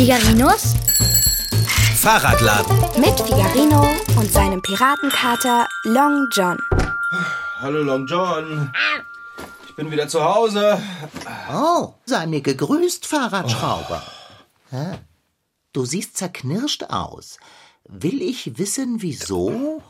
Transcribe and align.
Figarinos 0.00 0.76
Fahrradladen. 1.96 2.74
mit 2.98 3.20
Figarino 3.20 3.86
und 4.16 4.32
seinem 4.32 4.62
Piratenkater 4.62 5.68
Long 5.84 6.26
John. 6.32 6.56
Hallo 7.58 7.82
Long 7.82 8.06
John. 8.06 8.72
Ich 9.68 9.76
bin 9.76 9.90
wieder 9.90 10.08
zu 10.08 10.24
Hause. 10.24 10.80
Oh, 11.52 11.92
sei 12.06 12.26
mir 12.26 12.40
gegrüßt, 12.40 13.04
Fahrradschrauber. 13.04 14.02
Hä? 14.70 15.00
Du 15.74 15.84
siehst 15.84 16.16
zerknirscht 16.16 16.84
aus. 16.84 17.36
Will 17.84 18.22
ich 18.22 18.56
wissen, 18.56 19.02
wieso? 19.02 19.82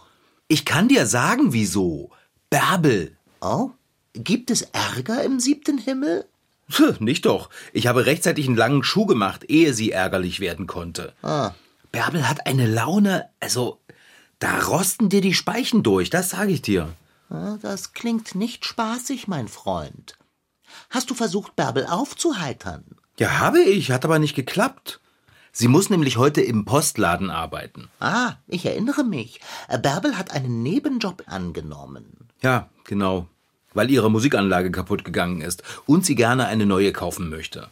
Ich 0.49 0.65
kann 0.65 0.89
dir 0.89 1.07
sagen, 1.07 1.53
wieso. 1.53 2.11
Bärbel. 2.51 3.17
Oh, 3.41 3.71
gibt 4.15 4.51
es 4.51 4.63
Ärger 4.73 5.23
im 5.23 5.39
siebten 5.39 5.79
Himmel? 5.79 6.27
Nicht 6.99 7.27
doch. 7.27 7.51
Ich 7.73 7.87
habe 7.87 8.07
rechtzeitig 8.07 8.47
einen 8.47 8.57
langen 8.57 8.83
Schuh 8.85 9.07
gemacht, 9.07 9.45
ehe 9.49 9.75
sie 9.75 9.91
ärgerlich 9.93 10.41
werden 10.41 10.67
konnte. 10.67 11.13
Ah, 11.23 11.53
Bärbel 11.93 12.29
hat 12.29 12.47
eine 12.47 12.67
Laune, 12.67 13.29
also 13.41 13.81
da 14.39 14.61
rosten 14.61 15.09
dir 15.09 15.21
die 15.21 15.35
Speichen 15.35 15.83
durch, 15.83 16.11
das 16.11 16.31
sage 16.31 16.53
ich 16.53 16.63
dir. 16.63 16.89
ah, 17.31 17.57
das 17.61 17.93
klingt 17.93 18.35
nicht 18.35 18.65
spaßig, 18.65 19.29
mein 19.29 19.49
Freund. 19.49 20.17
Hast 20.89 21.11
du 21.11 21.15
versucht, 21.15 21.57
Bärbel 21.57 21.87
aufzuheitern? 21.87 22.85
Ja, 23.19 23.39
habe 23.41 23.61
ich, 23.61 23.91
hat 23.91 24.05
aber 24.05 24.19
nicht 24.19 24.37
geklappt. 24.37 25.01
Sie 25.53 25.67
muss 25.69 25.91
nämlich 25.91 26.17
heute 26.17 26.41
im 26.41 26.65
Postladen 26.65 27.29
arbeiten. 27.29 27.89
Ah, 27.99 28.35
ich 28.47 28.65
erinnere 28.65 29.03
mich. 29.03 29.41
Bärbel 29.83 30.17
hat 30.17 30.31
einen 30.31 30.63
Nebenjob 30.63 31.25
angenommen. 31.27 32.29
Ja, 32.41 32.69
genau. 32.85 33.27
Weil 33.73 33.91
ihre 33.91 34.11
Musikanlage 34.11 34.71
kaputt 34.71 35.05
gegangen 35.05 35.41
ist 35.41 35.63
und 35.87 36.05
sie 36.05 36.15
gerne 36.15 36.47
eine 36.47 36.67
neue 36.67 36.93
kaufen 36.93 37.29
möchte. 37.29 37.69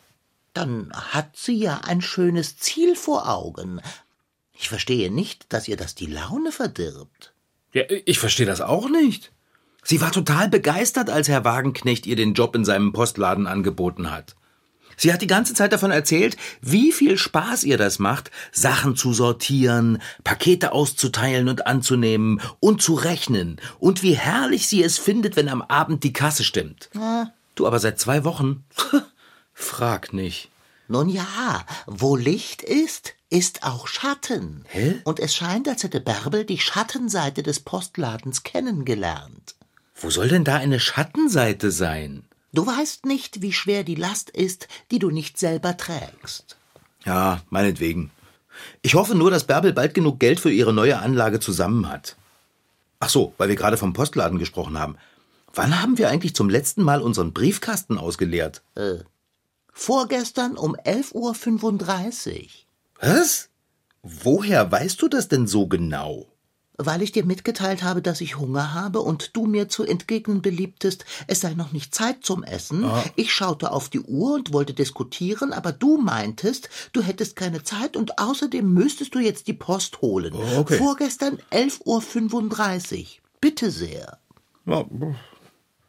Dann 0.54 0.92
hat 0.92 1.36
sie 1.36 1.56
ja 1.56 1.80
ein 1.84 2.00
schönes 2.00 2.56
Ziel 2.58 2.96
vor 2.96 3.28
Augen. 3.28 3.80
Ich 4.52 4.68
verstehe 4.68 5.10
nicht, 5.12 5.52
dass 5.52 5.68
ihr 5.68 5.76
das 5.76 5.94
die 5.94 6.06
Laune 6.06 6.52
verdirbt. 6.52 7.32
Ja, 7.72 7.84
ich 7.88 8.18
verstehe 8.18 8.46
das 8.46 8.60
auch 8.60 8.88
nicht. 8.88 9.30
Sie 9.84 10.00
war 10.00 10.12
total 10.12 10.48
begeistert, 10.48 11.10
als 11.10 11.28
Herr 11.28 11.44
Wagenknecht 11.44 12.06
ihr 12.06 12.16
den 12.16 12.34
Job 12.34 12.56
in 12.56 12.64
seinem 12.64 12.92
Postladen 12.92 13.46
angeboten 13.46 14.10
hat. 14.10 14.34
Sie 14.98 15.12
hat 15.12 15.22
die 15.22 15.26
ganze 15.28 15.54
Zeit 15.54 15.72
davon 15.72 15.92
erzählt, 15.92 16.36
wie 16.60 16.92
viel 16.92 17.16
Spaß 17.16 17.64
ihr 17.64 17.78
das 17.78 17.98
macht, 17.98 18.30
Sachen 18.52 18.96
zu 18.96 19.14
sortieren, 19.14 20.02
Pakete 20.24 20.72
auszuteilen 20.72 21.48
und 21.48 21.66
anzunehmen 21.66 22.42
und 22.60 22.82
zu 22.82 22.94
rechnen 22.94 23.60
und 23.78 24.02
wie 24.02 24.14
herrlich 24.14 24.66
sie 24.68 24.82
es 24.82 24.98
findet, 24.98 25.36
wenn 25.36 25.48
am 25.48 25.62
Abend 25.62 26.04
die 26.04 26.12
Kasse 26.12 26.44
stimmt. 26.44 26.90
Du 27.54 27.66
aber 27.66 27.78
seit 27.78 27.98
zwei 27.98 28.24
Wochen? 28.24 28.64
Frag 29.54 30.12
nicht. 30.12 30.50
Nun 30.88 31.08
ja, 31.08 31.64
wo 31.86 32.16
Licht 32.16 32.62
ist, 32.62 33.14
ist 33.30 33.62
auch 33.62 33.86
Schatten. 33.86 34.64
Hä? 34.68 35.00
Und 35.04 35.20
es 35.20 35.34
scheint, 35.34 35.68
als 35.68 35.84
hätte 35.84 36.00
Bärbel 36.00 36.44
die 36.44 36.58
Schattenseite 36.58 37.42
des 37.42 37.60
Postladens 37.60 38.42
kennengelernt. 38.42 39.54
Wo 39.94 40.10
soll 40.10 40.28
denn 40.28 40.44
da 40.44 40.56
eine 40.56 40.80
Schattenseite 40.80 41.70
sein? 41.70 42.24
Du 42.52 42.66
weißt 42.66 43.06
nicht, 43.06 43.42
wie 43.42 43.52
schwer 43.52 43.84
die 43.84 43.94
Last 43.94 44.30
ist, 44.30 44.68
die 44.90 44.98
du 44.98 45.10
nicht 45.10 45.38
selber 45.38 45.76
trägst. 45.76 46.56
Ja, 47.04 47.42
meinetwegen. 47.50 48.10
Ich 48.82 48.94
hoffe 48.94 49.14
nur, 49.14 49.30
dass 49.30 49.44
Bärbel 49.44 49.72
bald 49.72 49.94
genug 49.94 50.18
Geld 50.18 50.40
für 50.40 50.50
ihre 50.50 50.72
neue 50.72 50.98
Anlage 50.98 51.40
zusammen 51.40 51.88
hat. 51.88 52.16
Ach 53.00 53.08
so, 53.08 53.34
weil 53.38 53.48
wir 53.48 53.56
gerade 53.56 53.76
vom 53.76 53.92
Postladen 53.92 54.38
gesprochen 54.38 54.78
haben. 54.78 54.96
Wann 55.54 55.80
haben 55.80 55.98
wir 55.98 56.08
eigentlich 56.08 56.34
zum 56.34 56.48
letzten 56.48 56.82
Mal 56.82 57.00
unseren 57.00 57.32
Briefkasten 57.32 57.98
ausgeleert? 57.98 58.62
Vorgestern 59.72 60.56
um 60.56 60.74
11.35 60.74 62.34
Uhr. 62.34 62.48
Was? 63.00 63.48
Woher 64.02 64.70
weißt 64.70 65.00
du 65.02 65.08
das 65.08 65.28
denn 65.28 65.46
so 65.46 65.66
genau? 65.66 66.26
Weil 66.80 67.02
ich 67.02 67.10
dir 67.10 67.24
mitgeteilt 67.24 67.82
habe, 67.82 68.02
dass 68.02 68.20
ich 68.20 68.38
Hunger 68.38 68.72
habe 68.72 69.00
und 69.00 69.36
du 69.36 69.46
mir 69.46 69.68
zu 69.68 69.82
entgegnen 69.84 70.42
beliebtest, 70.42 71.04
es 71.26 71.40
sei 71.40 71.54
noch 71.54 71.72
nicht 71.72 71.92
Zeit 71.92 72.18
zum 72.22 72.44
Essen. 72.44 72.88
Ich 73.16 73.32
schaute 73.32 73.72
auf 73.72 73.88
die 73.88 74.00
Uhr 74.00 74.34
und 74.34 74.52
wollte 74.52 74.74
diskutieren, 74.74 75.52
aber 75.52 75.72
du 75.72 75.98
meintest, 75.98 76.68
du 76.92 77.02
hättest 77.02 77.34
keine 77.34 77.64
Zeit 77.64 77.96
und 77.96 78.20
außerdem 78.20 78.72
müsstest 78.72 79.14
du 79.16 79.18
jetzt 79.18 79.48
die 79.48 79.54
Post 79.54 80.02
holen. 80.02 80.32
okay. 80.56 80.76
Vorgestern 80.78 81.38
11.35 81.50 83.00
Uhr. 83.00 83.06
Bitte 83.40 83.72
sehr. 83.72 84.18
Ja, 84.64 84.84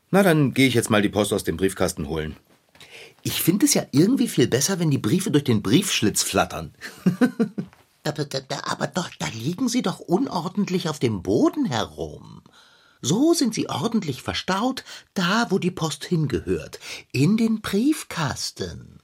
Na, 0.09 0.23
dann 0.23 0.55
gehe 0.55 0.67
ich 0.67 0.73
jetzt 0.73 0.89
mal 0.89 1.03
die 1.03 1.09
Post 1.09 1.33
aus 1.33 1.43
dem 1.43 1.57
Briefkasten 1.57 2.07
holen. 2.07 2.35
Ich 3.21 3.43
finde 3.43 3.65
es 3.65 3.73
ja 3.73 3.85
irgendwie 3.91 4.27
viel 4.27 4.47
besser, 4.47 4.79
wenn 4.79 4.89
die 4.89 4.97
Briefe 4.97 5.29
durch 5.29 5.43
den 5.43 5.61
Briefschlitz 5.61 6.23
flattern. 6.23 6.73
Aber, 8.09 8.87
doch, 8.87 9.09
da 9.19 9.27
liegen 9.27 9.69
sie 9.69 9.81
doch 9.81 9.99
unordentlich 9.99 10.89
auf 10.89 10.99
dem 10.99 11.21
Boden 11.21 11.65
herum. 11.65 12.41
So 13.01 13.33
sind 13.33 13.53
sie 13.53 13.69
ordentlich 13.69 14.21
verstaut, 14.21 14.83
da 15.13 15.47
wo 15.49 15.57
die 15.57 15.71
Post 15.71 16.03
hingehört, 16.03 16.79
in 17.11 17.37
den 17.37 17.61
Briefkasten. 17.61 18.99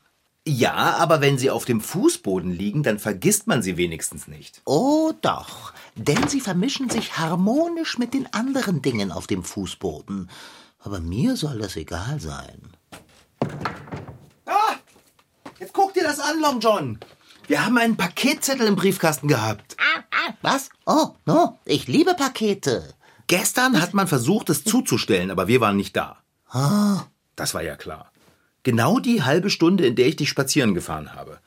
Ja, 0.48 0.98
aber 0.98 1.22
wenn 1.22 1.40
sie 1.40 1.50
auf 1.50 1.66
dem 1.66 1.82
Fußboden 1.82 2.52
liegen, 2.52 2.84
dann 2.84 3.00
vergisst 3.00 3.48
man 3.48 3.64
sie 3.64 3.78
wenigstens 3.78 4.28
nicht. 4.28 4.62
Oh 4.66 5.12
doch, 5.22 5.74
denn 5.96 6.28
sie 6.28 6.40
vermischen 6.40 6.90
sich 6.90 7.18
harmonisch 7.18 7.98
mit 7.98 8.14
den 8.14 8.32
anderen 8.32 8.84
Dingen 8.84 9.12
auf 9.12 9.26
dem 9.26 9.44
Fußboden. 9.44 10.30
Aber 10.80 11.00
mir 11.00 11.36
soll 11.36 11.58
das 11.58 11.76
egal 11.78 12.20
sein. 12.20 12.62
Ah! 14.46 14.76
Jetzt 15.60 15.74
guck 15.74 15.96
dir 15.96 16.04
das 16.04 16.20
an, 16.20 16.40
Long 16.40 16.60
John. 16.60 17.00
Wir 17.48 17.66
haben 17.66 17.78
einen 17.78 17.98
Paketzettel 17.98 18.68
im 18.68 18.76
Briefkasten 18.76 19.28
gehabt. 19.28 19.78
Was? 20.42 20.70
Oh, 20.86 21.10
no, 21.26 21.60
ich 21.66 21.88
liebe 21.88 22.14
Pakete. 22.16 22.94
Gestern 23.28 23.82
hat 23.82 23.94
man 23.94 24.08
versucht, 24.08 24.50
es 24.50 24.64
zuzustellen, 24.64 25.32
aber 25.32 25.48
wir 25.48 25.62
waren 25.62 25.78
nicht 25.78 25.96
da. 25.96 26.18
Das 27.36 27.54
war 27.54 27.64
ja 27.64 27.76
klar. 27.76 28.12
Genau 28.64 29.00
die 29.00 29.24
halbe 29.24 29.50
Stunde, 29.50 29.86
in 29.86 29.96
der 29.96 30.08
ich 30.08 30.16
dich 30.16 30.30
spazieren 30.30 30.74
gefahren 30.74 31.14
habe. 31.14 31.40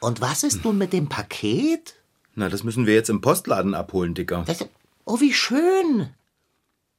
Und 0.00 0.20
was 0.20 0.42
ist 0.42 0.64
nun 0.64 0.76
mit 0.76 0.92
dem 0.92 1.08
Paket? 1.08 1.94
Na, 2.34 2.48
das 2.50 2.64
müssen 2.64 2.86
wir 2.86 2.94
jetzt 2.94 3.08
im 3.08 3.22
Postladen 3.22 3.74
abholen, 3.74 4.14
Dicker. 4.14 4.44
Das, 4.46 4.64
oh, 5.04 5.20
wie 5.20 5.32
schön. 5.32 6.10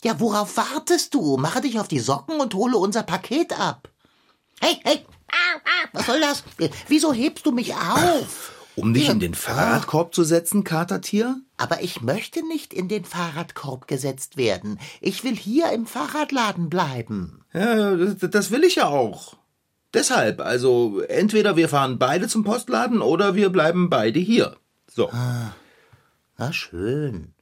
Ja, 0.04 0.20
worauf 0.20 0.58
wartest 0.58 1.14
du? 1.14 1.38
Mache 1.38 1.62
dich 1.62 1.80
auf 1.80 1.88
die 1.88 2.00
Socken 2.00 2.40
und 2.40 2.56
hole 2.56 2.78
unser 2.78 3.04
Paket 3.04 3.60
ab. 3.60 3.90
Hey, 4.60 4.80
hey, 4.84 5.06
was 5.94 6.06
soll 6.06 6.20
das? 6.20 6.44
Wieso 6.88 7.14
hebst 7.14 7.46
du 7.46 7.52
mich 7.52 7.74
auf? 7.74 8.54
Um 8.76 8.94
dich 8.94 9.10
in 9.10 9.20
den 9.20 9.34
Fahrradkorb 9.34 10.14
zu 10.14 10.24
setzen, 10.24 10.64
Katertier? 10.64 11.42
Aber 11.58 11.82
ich 11.82 12.02
möchte 12.02 12.46
nicht 12.48 12.74
in 12.74 12.88
den 12.88 13.06
Fahrradkorb 13.06 13.88
gesetzt 13.88 14.38
werden. 14.38 14.80
Ich 15.02 15.24
will 15.24 15.36
hier 15.36 15.72
im 15.72 15.88
Fahrradladen 15.88 16.70
bleiben. 16.70 17.44
Ja, 17.54 17.96
das, 17.96 18.30
das 18.30 18.52
will 18.52 18.64
ich 18.64 18.76
ja 18.76 18.88
auch. 18.88 19.36
Deshalb, 19.96 20.42
also 20.42 21.02
entweder 21.02 21.56
wir 21.56 21.70
fahren 21.70 21.98
beide 21.98 22.28
zum 22.28 22.44
Postladen 22.44 23.02
oder 23.02 23.34
wir 23.34 23.50
bleiben 23.50 23.90
beide 23.90 24.20
hier. 24.20 24.58
So. 24.88 25.10
Na 26.38 26.54
schön. 26.54 27.34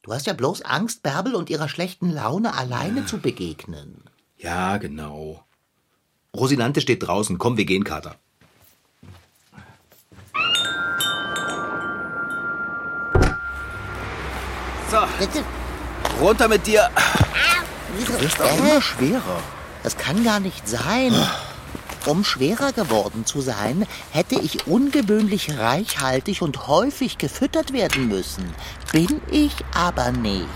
Du 0.00 0.12
hast 0.12 0.26
ja 0.26 0.32
bloß 0.32 0.62
Angst, 0.62 1.02
Bärbel 1.02 1.34
und 1.34 1.50
ihrer 1.50 1.68
schlechten 1.68 2.10
Laune 2.10 2.54
alleine 2.54 3.04
zu 3.04 3.18
begegnen. 3.18 4.04
Ja, 4.38 4.78
genau. 4.78 5.44
Rosinante 6.36 6.80
steht 6.80 7.06
draußen. 7.06 7.36
Komm, 7.38 7.56
wir 7.58 7.66
gehen, 7.66 7.84
Kater. 7.84 8.16
So, 14.90 14.98
Bitte. 15.18 15.44
runter 16.20 16.48
mit 16.48 16.66
dir. 16.66 16.88
Wieso? 17.96 18.20
Wirst 18.20 18.40
auch 18.42 18.46
Äh, 18.50 18.58
immer 18.58 18.82
schwerer. 18.82 19.40
Das 19.82 19.96
kann 19.96 20.22
gar 20.24 20.40
nicht 20.40 20.68
sein. 20.68 21.14
Um 22.04 22.24
schwerer 22.24 22.72
geworden 22.72 23.24
zu 23.26 23.40
sein, 23.40 23.86
hätte 24.10 24.34
ich 24.34 24.66
ungewöhnlich 24.66 25.56
reichhaltig 25.58 26.42
und 26.42 26.66
häufig 26.66 27.16
gefüttert 27.16 27.72
werden 27.72 28.08
müssen. 28.08 28.44
Bin 28.90 29.20
ich 29.30 29.54
aber 29.74 30.10
nicht. 30.10 30.48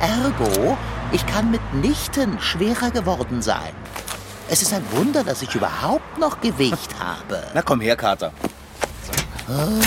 Ergo, 0.00 0.76
ich 1.12 1.24
kann 1.26 1.50
mitnichten 1.50 2.38
schwerer 2.40 2.90
geworden 2.90 3.40
sein. 3.40 3.72
Es 4.48 4.62
ist 4.62 4.72
ein 4.72 4.84
Wunder, 4.92 5.24
dass 5.24 5.42
ich 5.42 5.54
überhaupt 5.54 6.18
noch 6.18 6.40
Gewicht 6.40 6.94
habe. 6.98 7.42
Na 7.54 7.62
komm 7.62 7.80
her, 7.80 7.96
Kater. 7.96 8.32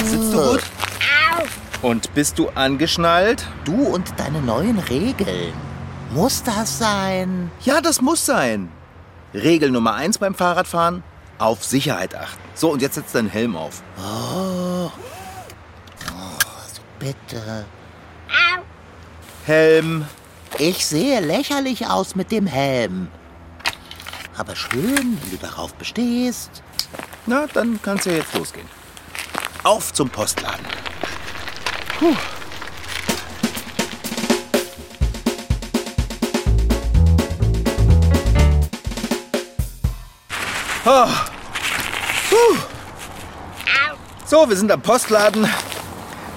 Sitzt 0.04 0.34
du 0.34 0.52
gut? 0.52 0.64
Und 1.82 2.14
bist 2.14 2.40
du 2.40 2.50
angeschnallt? 2.50 3.46
Du 3.64 3.84
und 3.84 4.14
deine 4.18 4.42
neuen 4.42 4.80
Regeln. 4.80 5.54
Muss 6.12 6.42
das 6.44 6.80
sein? 6.80 7.52
Ja, 7.62 7.82
das 7.82 8.02
muss 8.02 8.26
sein. 8.26 8.72
Regel 9.34 9.72
Nummer 9.72 9.94
eins 9.94 10.18
beim 10.18 10.34
Fahrradfahren: 10.34 11.04
auf 11.38 11.64
Sicherheit 11.64 12.16
achten. 12.16 12.42
So, 12.56 12.72
und 12.72 12.82
jetzt 12.82 12.96
setz 12.96 13.12
deinen 13.12 13.30
Helm 13.30 13.56
auf. 13.56 13.84
Bitte. 17.00 17.66
Helm. 19.46 20.06
Ich 20.58 20.86
sehe 20.86 21.20
lächerlich 21.20 21.88
aus 21.88 22.16
mit 22.16 22.32
dem 22.32 22.48
Helm. 22.48 23.10
Aber 24.38 24.56
schön, 24.56 25.18
wenn 25.22 25.32
du 25.32 25.38
darauf 25.38 25.74
bestehst. 25.74 26.62
Na, 27.26 27.48
dann 27.48 27.80
kann's 27.82 28.06
ja 28.06 28.14
jetzt 28.14 28.34
losgehen. 28.36 28.68
Auf 29.64 29.92
zum 29.94 30.10
Postladen. 30.10 30.66
Puh. 32.00 32.16
Oh. 40.86 41.08
Puh. 42.30 42.58
So, 44.26 44.48
wir 44.48 44.56
sind 44.56 44.72
am 44.72 44.82
Postladen. 44.82 45.50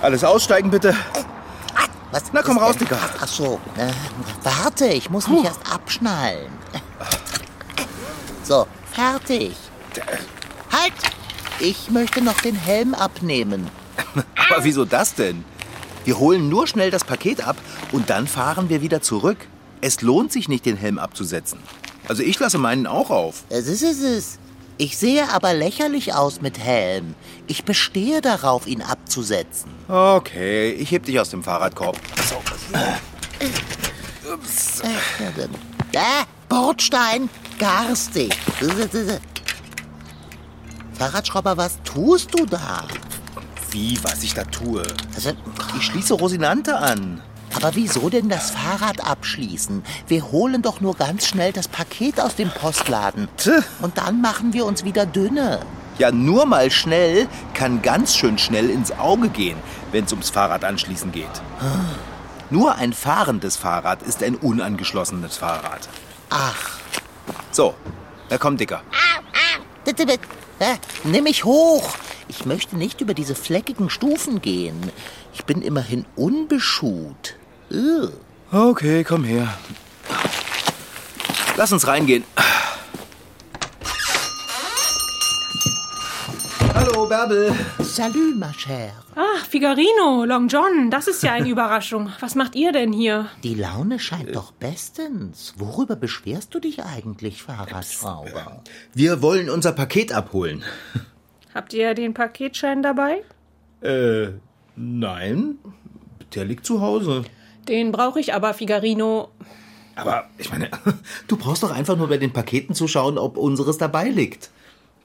Alles 0.00 0.24
aussteigen, 0.24 0.70
bitte. 0.70 0.96
Was 2.10 2.24
Na, 2.32 2.42
komm 2.42 2.58
raus, 2.58 2.76
Dicker. 2.76 2.98
Ach 3.20 3.28
so, 3.28 3.60
äh, 3.76 3.92
warte, 4.42 4.86
ich 4.86 5.10
muss 5.10 5.28
mich 5.28 5.44
erst 5.44 5.60
abschnallen. 5.70 6.50
So, 8.50 8.66
fertig. 8.90 9.52
Halt! 10.72 10.92
Ich 11.60 11.88
möchte 11.88 12.20
noch 12.20 12.40
den 12.40 12.56
Helm 12.56 12.94
abnehmen. 12.94 13.70
Aber 14.50 14.64
wieso 14.64 14.84
das 14.84 15.14
denn? 15.14 15.44
Wir 16.04 16.18
holen 16.18 16.48
nur 16.48 16.66
schnell 16.66 16.90
das 16.90 17.04
Paket 17.04 17.46
ab 17.46 17.56
und 17.92 18.10
dann 18.10 18.26
fahren 18.26 18.68
wir 18.68 18.82
wieder 18.82 19.02
zurück. 19.02 19.36
Es 19.80 20.02
lohnt 20.02 20.32
sich 20.32 20.48
nicht, 20.48 20.66
den 20.66 20.76
Helm 20.76 20.98
abzusetzen. 20.98 21.60
Also 22.08 22.24
ich 22.24 22.40
lasse 22.40 22.58
meinen 22.58 22.88
auch 22.88 23.10
auf. 23.10 23.44
Es 23.50 23.68
ist 23.68 23.82
es. 23.82 24.00
ist. 24.00 24.40
Ich 24.78 24.98
sehe 24.98 25.32
aber 25.32 25.54
lächerlich 25.54 26.14
aus 26.14 26.40
mit 26.40 26.58
Helm. 26.58 27.14
Ich 27.46 27.64
bestehe 27.64 28.20
darauf, 28.20 28.66
ihn 28.66 28.82
abzusetzen. 28.82 29.70
Okay, 29.86 30.72
ich 30.72 30.90
heb 30.90 31.04
dich 31.04 31.20
aus 31.20 31.30
dem 31.30 31.44
Fahrradkorb. 31.44 31.96
So. 32.28 32.42
Dann. 32.72 32.98
Äh, 35.92 36.24
Bordstein, 36.50 37.30
garstig. 37.60 38.36
Fahrradschrauber, 40.98 41.56
was 41.56 41.78
tust 41.84 42.34
du 42.38 42.44
da? 42.44 42.82
Wie, 43.70 43.96
was 44.02 44.24
ich 44.24 44.34
da 44.34 44.42
tue? 44.44 44.82
Also, 45.14 45.30
Ich 45.78 45.84
schließe 45.84 46.14
Rosinante 46.14 46.76
an. 46.76 47.22
aber 47.54 47.76
wieso 47.76 48.10
denn 48.10 48.28
das 48.28 48.50
Fahrrad 48.50 49.06
abschließen? 49.06 49.84
Wir 50.08 50.32
holen 50.32 50.60
doch 50.60 50.80
nur 50.80 50.96
ganz 50.96 51.28
schnell 51.28 51.52
das 51.52 51.68
Paket 51.68 52.20
aus 52.20 52.34
dem 52.34 52.50
Postladen. 52.50 53.28
Tch. 53.36 53.50
Und 53.80 53.96
dann 53.96 54.20
machen 54.20 54.52
wir 54.52 54.66
uns 54.66 54.82
wieder 54.84 55.06
dünne. 55.06 55.60
Ja, 55.98 56.10
nur 56.10 56.46
mal 56.46 56.70
schnell 56.72 57.28
kann 57.54 57.80
ganz 57.80 58.16
schön 58.16 58.38
schnell 58.38 58.70
ins 58.70 58.90
Auge 58.90 59.28
gehen, 59.28 59.58
wenn 59.92 60.04
es 60.04 60.10
ums 60.12 60.30
Fahrrad 60.30 60.64
anschließen 60.64 61.12
geht. 61.12 61.30
Nur 62.50 62.74
ein 62.74 62.92
fahrendes 62.92 63.56
Fahrrad 63.56 64.02
ist 64.02 64.24
ein 64.24 64.34
unangeschlossenes 64.34 65.36
Fahrrad. 65.36 65.88
Ach, 66.30 66.78
So, 67.50 67.74
da 68.28 68.38
komm, 68.38 68.56
Dicker. 68.56 68.82
nimm 71.04 71.24
mich 71.24 71.44
hoch. 71.44 71.94
Ich 72.28 72.44
möchte 72.46 72.76
nicht 72.76 73.00
über 73.00 73.12
diese 73.14 73.34
fleckigen 73.34 73.90
Stufen 73.90 74.40
gehen. 74.40 74.92
Ich 75.34 75.44
bin 75.44 75.62
immerhin 75.62 76.04
unbeschuht. 76.16 77.34
Ugh. 77.72 78.12
Okay, 78.52 79.02
komm 79.04 79.24
her. 79.24 79.48
Lass 81.56 81.72
uns 81.72 81.86
reingehen. 81.86 82.24
Hallo, 86.74 86.99
Bärbel. 87.10 87.52
Salut, 87.82 88.38
ma 88.38 88.52
chère. 88.52 88.92
Ach, 89.16 89.44
Figarino, 89.44 90.24
Long 90.24 90.46
John, 90.46 90.92
das 90.92 91.08
ist 91.08 91.24
ja 91.24 91.32
eine 91.32 91.48
Überraschung. 91.54 92.08
Was 92.20 92.36
macht 92.36 92.54
ihr 92.54 92.70
denn 92.70 92.92
hier? 92.92 93.26
Die 93.42 93.56
Laune 93.56 93.98
scheint 93.98 94.36
doch 94.36 94.52
bestens. 94.52 95.54
Worüber 95.58 95.96
beschwerst 95.96 96.54
du 96.54 96.60
dich 96.60 96.84
eigentlich, 96.84 97.42
Fahrradschrauber? 97.42 98.62
Wir 98.94 99.22
wollen 99.22 99.50
unser 99.50 99.72
Paket 99.72 100.12
abholen. 100.12 100.62
Habt 101.52 101.72
ihr 101.74 101.94
den 101.94 102.14
Paketschein 102.14 102.80
dabei? 102.80 103.24
Äh, 103.80 104.28
nein. 104.76 105.58
Der 106.36 106.44
liegt 106.44 106.64
zu 106.64 106.80
Hause. 106.80 107.24
Den 107.66 107.90
brauche 107.90 108.20
ich 108.20 108.34
aber, 108.34 108.54
Figarino. 108.54 109.30
Aber 109.96 110.28
ich 110.38 110.48
meine, 110.52 110.70
du 111.26 111.36
brauchst 111.36 111.64
doch 111.64 111.72
einfach 111.72 111.96
nur 111.96 112.06
bei 112.08 112.18
den 112.18 112.32
Paketen 112.32 112.76
zu 112.76 112.86
schauen, 112.86 113.18
ob 113.18 113.36
unseres 113.36 113.78
dabei 113.78 114.10
liegt. 114.10 114.50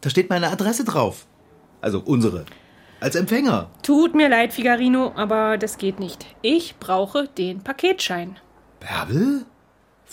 Da 0.01 0.11
steht 0.11 0.29
meine 0.29 0.51
Adresse 0.51 0.83
drauf. 0.83 1.25
Also 1.85 2.01
unsere. 2.03 2.45
Als 2.99 3.13
Empfänger. 3.13 3.69
Tut 3.83 4.15
mir 4.15 4.27
leid, 4.27 4.53
Figarino, 4.53 5.11
aber 5.15 5.59
das 5.59 5.77
geht 5.77 5.99
nicht. 5.99 6.25
Ich 6.41 6.77
brauche 6.79 7.27
den 7.27 7.61
Paketschein. 7.61 8.37
Bärbel? 8.79 9.45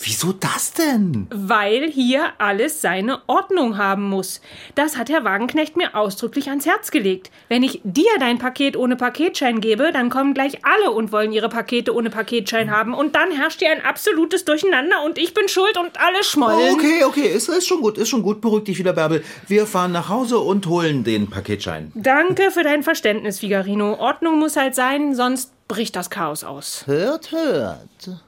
Wieso 0.05 0.33
das 0.33 0.73
denn? 0.73 1.27
Weil 1.33 1.89
hier 1.89 2.33
alles 2.37 2.81
seine 2.81 3.21
Ordnung 3.27 3.77
haben 3.77 4.09
muss. 4.09 4.41
Das 4.75 4.97
hat 4.97 5.09
Herr 5.09 5.23
Wagenknecht 5.23 5.77
mir 5.77 5.95
ausdrücklich 5.95 6.49
ans 6.49 6.65
Herz 6.65 6.91
gelegt. 6.91 7.31
Wenn 7.47 7.63
ich 7.63 7.79
dir 7.85 8.11
dein 8.19 8.37
Paket 8.37 8.75
ohne 8.75 8.97
Paketschein 8.97 9.61
gebe, 9.61 9.93
dann 9.93 10.09
kommen 10.09 10.33
gleich 10.33 10.65
alle 10.65 10.91
und 10.91 11.13
wollen 11.13 11.31
ihre 11.31 11.47
Pakete 11.47 11.95
ohne 11.95 12.09
Paketschein 12.09 12.69
haben. 12.69 12.93
Und 12.93 13.15
dann 13.15 13.31
herrscht 13.31 13.59
hier 13.59 13.71
ein 13.71 13.81
absolutes 13.81 14.43
Durcheinander 14.43 15.03
und 15.05 15.17
ich 15.17 15.33
bin 15.33 15.47
schuld 15.47 15.77
und 15.77 15.97
alle 15.97 16.21
schmollen. 16.23 16.73
Okay, 16.73 17.05
okay, 17.05 17.27
ist, 17.27 17.47
ist 17.47 17.67
schon 17.67 17.79
gut, 17.79 17.97
ist 17.97 18.09
schon 18.09 18.23
gut. 18.23 18.41
Beruhig 18.41 18.65
dich 18.65 18.77
wieder, 18.77 18.91
Bärbel. 18.91 19.23
Wir 19.47 19.65
fahren 19.65 19.93
nach 19.93 20.09
Hause 20.09 20.39
und 20.39 20.67
holen 20.67 21.05
den 21.05 21.29
Paketschein. 21.29 21.93
Danke 21.95 22.51
für 22.51 22.63
dein 22.63 22.83
Verständnis, 22.83 23.39
Figarino. 23.39 23.93
Ordnung 23.93 24.37
muss 24.37 24.57
halt 24.57 24.75
sein, 24.75 25.15
sonst 25.15 25.53
bricht 25.69 25.95
das 25.95 26.09
Chaos 26.09 26.43
aus. 26.43 26.83
Hört, 26.87 27.31
hört. 27.31 27.79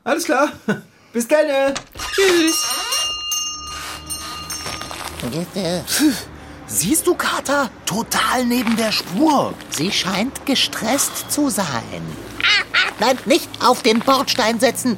Alles 0.05 0.23
klar. 0.23 0.53
Bis 1.15 1.29
dann. 1.29 1.73
Tschüss. 2.11 2.65
Siehst 6.67 7.07
du, 7.07 7.15
Kater? 7.15 7.69
Total 7.85 8.43
neben 8.43 8.75
der 8.75 8.91
Spur. 8.91 9.53
Sie 9.69 9.93
scheint 9.93 10.45
gestresst 10.45 11.31
zu 11.31 11.49
sein. 11.49 12.01
Nein, 12.99 13.17
nicht 13.23 13.47
auf 13.65 13.81
den 13.81 13.99
Bordstein 13.99 14.59
setzen. 14.59 14.97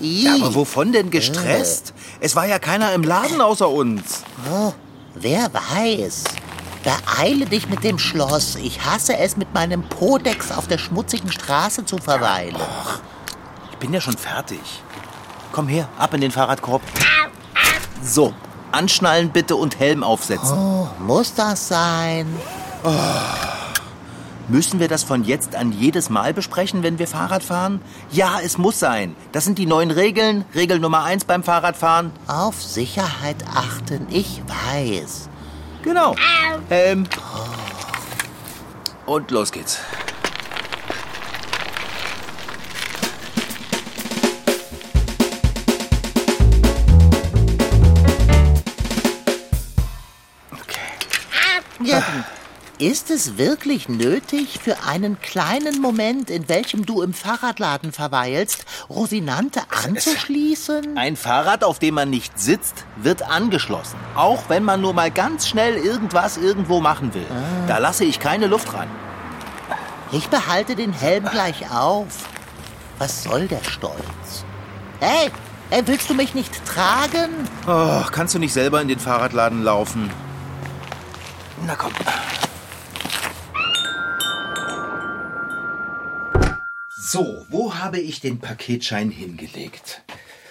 Ja, 0.00 0.34
aber 0.34 0.54
wovon 0.54 0.92
denn 0.92 1.10
gestresst? 1.10 1.94
Es 2.20 2.36
war 2.36 2.46
ja 2.46 2.58
keiner 2.58 2.92
im 2.92 3.02
Laden 3.02 3.40
außer 3.40 3.70
uns. 3.70 4.24
Oh, 4.52 4.74
wer 5.14 5.50
weiß. 5.54 6.24
Beeile 6.84 7.46
dich 7.46 7.70
mit 7.70 7.84
dem 7.84 7.98
Schloss. 7.98 8.56
Ich 8.56 8.84
hasse 8.84 9.16
es, 9.16 9.38
mit 9.38 9.54
meinem 9.54 9.82
Podex 9.82 10.52
auf 10.52 10.68
der 10.68 10.76
schmutzigen 10.76 11.32
Straße 11.32 11.86
zu 11.86 11.96
verweilen. 11.96 12.56
Ich 13.70 13.78
bin 13.78 13.94
ja 13.94 14.00
schon 14.02 14.18
fertig. 14.18 14.60
Komm 15.52 15.68
her, 15.68 15.88
ab 15.98 16.14
in 16.14 16.22
den 16.22 16.30
Fahrradkorb. 16.30 16.82
So, 18.02 18.34
anschnallen 18.72 19.30
bitte 19.30 19.54
und 19.54 19.78
Helm 19.78 20.02
aufsetzen. 20.02 20.58
Oh, 20.58 20.88
muss 20.98 21.34
das 21.34 21.68
sein? 21.68 22.26
Müssen 24.48 24.80
wir 24.80 24.88
das 24.88 25.04
von 25.04 25.24
jetzt 25.24 25.54
an 25.54 25.72
jedes 25.72 26.10
Mal 26.10 26.34
besprechen, 26.34 26.82
wenn 26.82 26.98
wir 26.98 27.06
Fahrrad 27.06 27.44
fahren? 27.44 27.80
Ja, 28.10 28.40
es 28.42 28.58
muss 28.58 28.78
sein. 28.78 29.14
Das 29.30 29.44
sind 29.44 29.58
die 29.58 29.66
neuen 29.66 29.90
Regeln. 29.90 30.44
Regel 30.54 30.78
Nummer 30.78 31.04
eins 31.04 31.24
beim 31.24 31.44
Fahrradfahren. 31.44 32.10
Auf 32.26 32.60
Sicherheit 32.62 33.36
achten, 33.54 34.06
ich 34.10 34.42
weiß. 34.46 35.28
Genau. 35.82 36.16
Helm. 36.68 37.06
Und 39.06 39.30
los 39.30 39.52
geht's. 39.52 39.78
Ja, 51.84 52.02
ist 52.78 53.10
es 53.10 53.38
wirklich 53.38 53.88
nötig, 53.88 54.58
für 54.60 54.82
einen 54.84 55.20
kleinen 55.20 55.80
Moment, 55.80 56.30
in 56.30 56.48
welchem 56.48 56.84
du 56.84 57.02
im 57.02 57.14
Fahrradladen 57.14 57.92
verweilst, 57.92 58.64
Rosinante 58.90 59.60
anzuschließen? 59.84 60.96
Ein 60.96 61.16
Fahrrad, 61.16 61.62
auf 61.62 61.78
dem 61.78 61.94
man 61.94 62.10
nicht 62.10 62.40
sitzt, 62.40 62.84
wird 62.96 63.22
angeschlossen. 63.22 63.96
Auch 64.16 64.48
wenn 64.48 64.64
man 64.64 64.80
nur 64.80 64.94
mal 64.94 65.10
ganz 65.10 65.46
schnell 65.46 65.76
irgendwas 65.76 66.38
irgendwo 66.38 66.80
machen 66.80 67.14
will. 67.14 67.26
Da 67.68 67.78
lasse 67.78 68.04
ich 68.04 68.18
keine 68.18 68.48
Luft 68.48 68.74
ran. 68.74 68.88
Ich 70.10 70.28
behalte 70.28 70.74
den 70.74 70.92
Helm 70.92 71.26
gleich 71.30 71.70
auf. 71.70 72.28
Was 72.98 73.22
soll 73.22 73.46
der 73.46 73.62
Stolz? 73.62 74.44
Hey, 74.98 75.30
hey, 75.70 75.82
willst 75.86 76.10
du 76.10 76.14
mich 76.14 76.34
nicht 76.34 76.52
tragen? 76.66 77.30
Oh, 77.66 78.02
kannst 78.10 78.34
du 78.34 78.38
nicht 78.38 78.52
selber 78.52 78.80
in 78.82 78.88
den 78.88 78.98
Fahrradladen 78.98 79.62
laufen? 79.62 80.10
Na 81.66 81.76
komm. 81.76 81.92
So, 86.96 87.46
wo 87.50 87.74
habe 87.74 88.00
ich 88.00 88.20
den 88.20 88.40
Paketschein 88.40 89.10
hingelegt? 89.10 90.02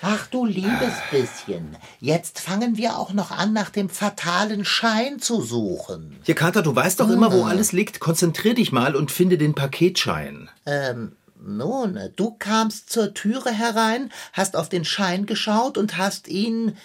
Ach 0.04 0.26
du 0.28 0.46
liebes 0.46 0.94
bisschen. 1.12 1.78
Jetzt 2.00 2.40
fangen 2.40 2.78
wir 2.78 2.98
auch 2.98 3.14
noch 3.14 3.32
an, 3.32 3.54
nach 3.54 3.70
dem 3.70 3.90
fatalen 3.90 4.66
Schein 4.66 5.20
zu 5.20 5.42
suchen. 5.42 6.20
Hier, 6.24 6.36
Kater, 6.36 6.62
du 6.62 6.76
weißt 6.76 7.00
doch 7.00 7.10
immer, 7.10 7.32
wo 7.34 7.44
alles 7.44 7.72
liegt. 7.72 8.00
Konzentrier 8.00 8.54
dich 8.54 8.72
mal 8.72 8.96
und 8.96 9.12
finde 9.12 9.38
den 9.38 9.54
Paketschein. 9.54 10.50
Ähm, 10.66 11.16
nun, 11.40 12.00
du 12.16 12.32
kamst 12.32 12.90
zur 12.90 13.14
Türe 13.14 13.52
herein, 13.52 14.12
hast 14.34 14.56
auf 14.56 14.70
den 14.70 14.86
Schein 14.86 15.26
geschaut 15.26 15.78
und 15.78 15.98
hast 15.98 16.28
ihn 16.28 16.78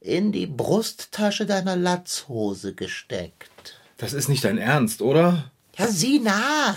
in 0.00 0.32
die 0.32 0.46
Brusttasche 0.46 1.46
deiner 1.46 1.76
Latzhose 1.76 2.74
gesteckt. 2.74 3.51
Das 3.96 4.12
ist 4.12 4.28
nicht 4.28 4.44
dein 4.44 4.58
Ernst, 4.58 5.02
oder? 5.02 5.50
Ja, 5.78 5.86
sieh 5.86 6.18
nach. 6.18 6.76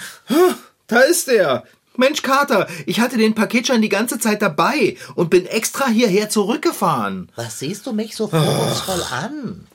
Da 0.87 0.99
ist 0.99 1.27
er. 1.27 1.63
Mensch, 1.97 2.21
Kater, 2.21 2.67
ich 2.85 2.99
hatte 2.99 3.17
den 3.17 3.35
Paketschein 3.35 3.81
die 3.81 3.89
ganze 3.89 4.19
Zeit 4.19 4.41
dabei 4.41 4.97
und 5.15 5.29
bin 5.29 5.45
extra 5.45 5.87
hierher 5.87 6.29
zurückgefahren. 6.29 7.31
Was 7.35 7.59
siehst 7.59 7.85
du 7.87 7.93
mich 7.93 8.15
so 8.15 8.27
vorwurfsvoll 8.27 9.03
an? 9.11 9.67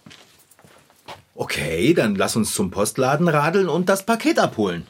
Okay, 1.35 1.94
dann 1.94 2.16
lass 2.16 2.37
uns 2.37 2.54
zum 2.54 2.70
Postladen 2.70 3.26
radeln 3.26 3.68
und 3.68 3.88
das 3.88 4.04
Paket 4.04 4.38
abholen. 4.38 4.87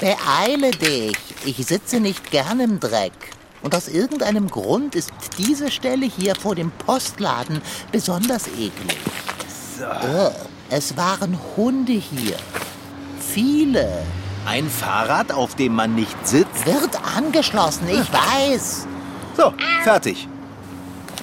Beeile 0.00 0.70
dich. 0.70 1.29
Ich 1.44 1.56
sitze 1.66 2.00
nicht 2.00 2.30
gern 2.30 2.60
im 2.60 2.80
Dreck. 2.80 3.12
Und 3.62 3.74
aus 3.74 3.88
irgendeinem 3.88 4.48
Grund 4.48 4.94
ist 4.94 5.10
diese 5.38 5.70
Stelle 5.70 6.06
hier 6.06 6.34
vor 6.34 6.54
dem 6.54 6.70
Postladen 6.70 7.60
besonders 7.92 8.46
eklig. 8.48 8.98
Äh, 9.80 10.30
Es 10.70 10.96
waren 10.96 11.38
Hunde 11.56 11.92
hier. 11.92 12.36
Viele. 13.20 14.02
Ein 14.46 14.68
Fahrrad, 14.70 15.32
auf 15.32 15.54
dem 15.56 15.74
man 15.74 15.94
nicht 15.94 16.16
sitzt. 16.26 16.64
Wird 16.64 16.98
angeschlossen, 17.16 17.88
ich 17.88 18.10
weiß. 18.12 18.86
So, 19.36 19.52
fertig. 19.82 20.26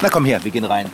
Na 0.01 0.09
komm 0.09 0.25
her, 0.25 0.43
wir 0.43 0.51
gehen 0.51 0.65
rein. 0.65 0.91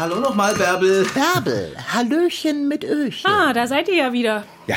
Hallo 0.00 0.18
nochmal, 0.18 0.54
Bärbel. 0.54 1.06
Bärbel, 1.12 1.76
Hallöchen 1.92 2.68
mit 2.68 2.84
Öchen. 2.84 3.30
Ah, 3.30 3.52
da 3.52 3.66
seid 3.66 3.86
ihr 3.86 3.96
ja 3.96 4.14
wieder. 4.14 4.44
Ja. 4.66 4.76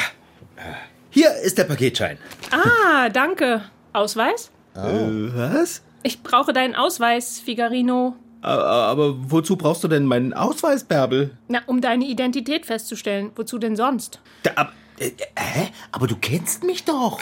äh, 0.58 0.74
Hier 1.12 1.32
ist 1.36 1.58
der 1.58 1.63
Paketschein. 1.63 2.18
Ah, 2.51 3.08
danke. 3.08 3.62
Ausweis? 3.94 4.51
Äh, 4.75 4.80
was? 4.82 5.82
Ich 6.03 6.24
brauche 6.24 6.51
deinen 6.51 6.75
Ausweis, 6.75 7.39
Figarino. 7.39 8.18
Aber, 8.42 8.65
aber 8.65 9.32
wozu 9.32 9.56
brauchst 9.56 9.82
du 9.86 9.88
denn 9.88 10.03
meinen 10.06 10.34
Ausweis, 10.34 10.84
Bärbel? 10.84 11.38
Na, 11.48 11.62
um 11.68 11.80
deine 11.80 12.03
Identität 12.03 12.65
festzustellen. 12.65 13.32
Wozu 13.38 13.60
denn 13.60 13.77
sonst? 13.77 14.20
Da, 14.44 14.51
ab, 14.56 14.74
äh, 15.00 15.12
Hä? 15.39 15.70
Aber 15.94 16.08
du 16.08 16.18
kennst 16.18 16.65
mich 16.65 16.84
doch. 16.84 17.22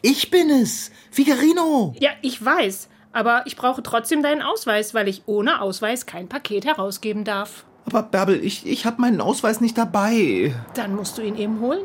Ich 0.00 0.30
bin 0.30 0.48
es, 0.48 0.90
Figarino. 1.10 1.94
Ja, 2.00 2.12
ich 2.22 2.42
weiß. 2.42 2.88
Aber 3.16 3.44
ich 3.46 3.56
brauche 3.56 3.82
trotzdem 3.82 4.22
deinen 4.22 4.42
Ausweis, 4.42 4.92
weil 4.92 5.08
ich 5.08 5.22
ohne 5.24 5.62
Ausweis 5.62 6.04
kein 6.04 6.28
Paket 6.28 6.66
herausgeben 6.66 7.24
darf. 7.24 7.64
aber 7.86 8.02
Bärbel, 8.02 8.44
ich, 8.44 8.66
ich 8.66 8.84
habe 8.84 9.00
meinen 9.00 9.22
Ausweis 9.22 9.62
nicht 9.62 9.78
dabei. 9.78 10.54
Dann 10.74 10.94
musst 10.94 11.16
du 11.16 11.22
ihn 11.22 11.38
eben 11.38 11.60
holen. 11.60 11.80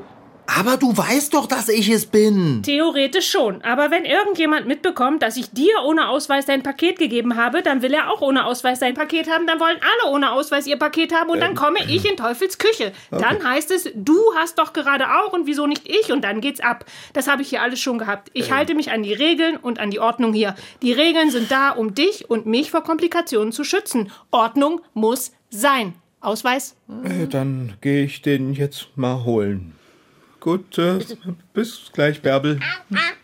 Aber 0.47 0.77
du 0.77 0.95
weißt 0.95 1.33
doch, 1.33 1.45
dass 1.45 1.69
ich 1.69 1.89
es 1.89 2.05
bin. 2.05 2.61
Theoretisch 2.63 3.29
schon. 3.31 3.61
Aber 3.63 3.89
wenn 3.89 4.03
irgendjemand 4.05 4.67
mitbekommt, 4.67 5.21
dass 5.23 5.37
ich 5.37 5.49
dir 5.51 5.73
ohne 5.85 6.09
Ausweis 6.09 6.45
dein 6.45 6.61
Paket 6.61 6.99
gegeben 6.99 7.37
habe, 7.37 7.61
dann 7.61 7.81
will 7.81 7.93
er 7.93 8.11
auch 8.11 8.21
ohne 8.21 8.45
Ausweis 8.45 8.79
dein 8.79 8.93
Paket 8.93 9.29
haben. 9.29 9.47
Dann 9.47 9.59
wollen 9.59 9.77
alle 9.79 10.13
ohne 10.13 10.31
Ausweis 10.31 10.67
ihr 10.67 10.77
Paket 10.77 11.13
haben 11.13 11.29
und 11.29 11.39
dann 11.39 11.55
komme 11.55 11.79
ich 11.87 12.09
in 12.09 12.17
Teufels 12.17 12.57
Küche. 12.57 12.91
Dann 13.11 13.43
heißt 13.47 13.71
es, 13.71 13.89
du 13.95 14.17
hast 14.35 14.59
doch 14.59 14.73
gerade 14.73 15.05
auch 15.21 15.31
und 15.33 15.47
wieso 15.47 15.67
nicht 15.67 15.87
ich? 15.87 16.11
Und 16.11 16.23
dann 16.23 16.41
geht's 16.41 16.59
ab. 16.59 16.85
Das 17.13 17.27
habe 17.27 17.41
ich 17.43 17.49
hier 17.49 17.61
alles 17.61 17.79
schon 17.79 17.97
gehabt. 17.97 18.29
Ich 18.33 18.51
halte 18.51 18.75
mich 18.75 18.91
an 18.91 19.03
die 19.03 19.13
Regeln 19.13 19.57
und 19.57 19.79
an 19.79 19.89
die 19.91 19.99
Ordnung 19.99 20.33
hier. 20.33 20.55
Die 20.81 20.91
Regeln 20.91 21.31
sind 21.31 21.51
da, 21.51 21.71
um 21.71 21.95
dich 21.95 22.29
und 22.29 22.45
mich 22.45 22.71
vor 22.71 22.83
Komplikationen 22.83 23.51
zu 23.53 23.63
schützen. 23.63 24.11
Ordnung 24.31 24.81
muss 24.93 25.31
sein. 25.49 25.93
Ausweis? 26.19 26.75
Äh, 27.03 27.27
Dann 27.27 27.73
gehe 27.81 28.03
ich 28.03 28.21
den 28.21 28.53
jetzt 28.53 28.89
mal 28.95 29.23
holen. 29.23 29.73
Gut, 30.41 30.79
äh, 30.79 30.99
bis 31.53 31.91
gleich, 31.93 32.23
Bärbel. 32.23 32.59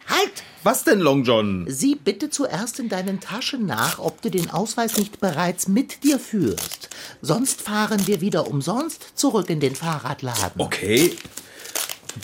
Halt! 0.08 0.44
Was 0.62 0.84
denn, 0.84 1.00
Long 1.00 1.24
John? 1.24 1.66
Sieh 1.68 1.96
bitte 1.96 2.30
zuerst 2.30 2.80
in 2.80 2.90
deinen 2.90 3.20
Taschen 3.20 3.66
nach, 3.66 3.98
ob 3.98 4.22
du 4.22 4.30
den 4.30 4.52
Ausweis 4.52 4.98
nicht 4.98 5.20
bereits 5.20 5.68
mit 5.68 6.04
dir 6.04 6.20
führst. 6.20 6.90
Sonst 7.22 7.64
fahren 7.64 8.06
wir 8.06 8.22
wieder 8.22 8.48
umsonst 8.48 9.18
zurück 9.18 9.50
in 9.50 9.60
den 9.60 9.76
Fahrradladen. 9.76 10.62
Okay. 10.62 11.18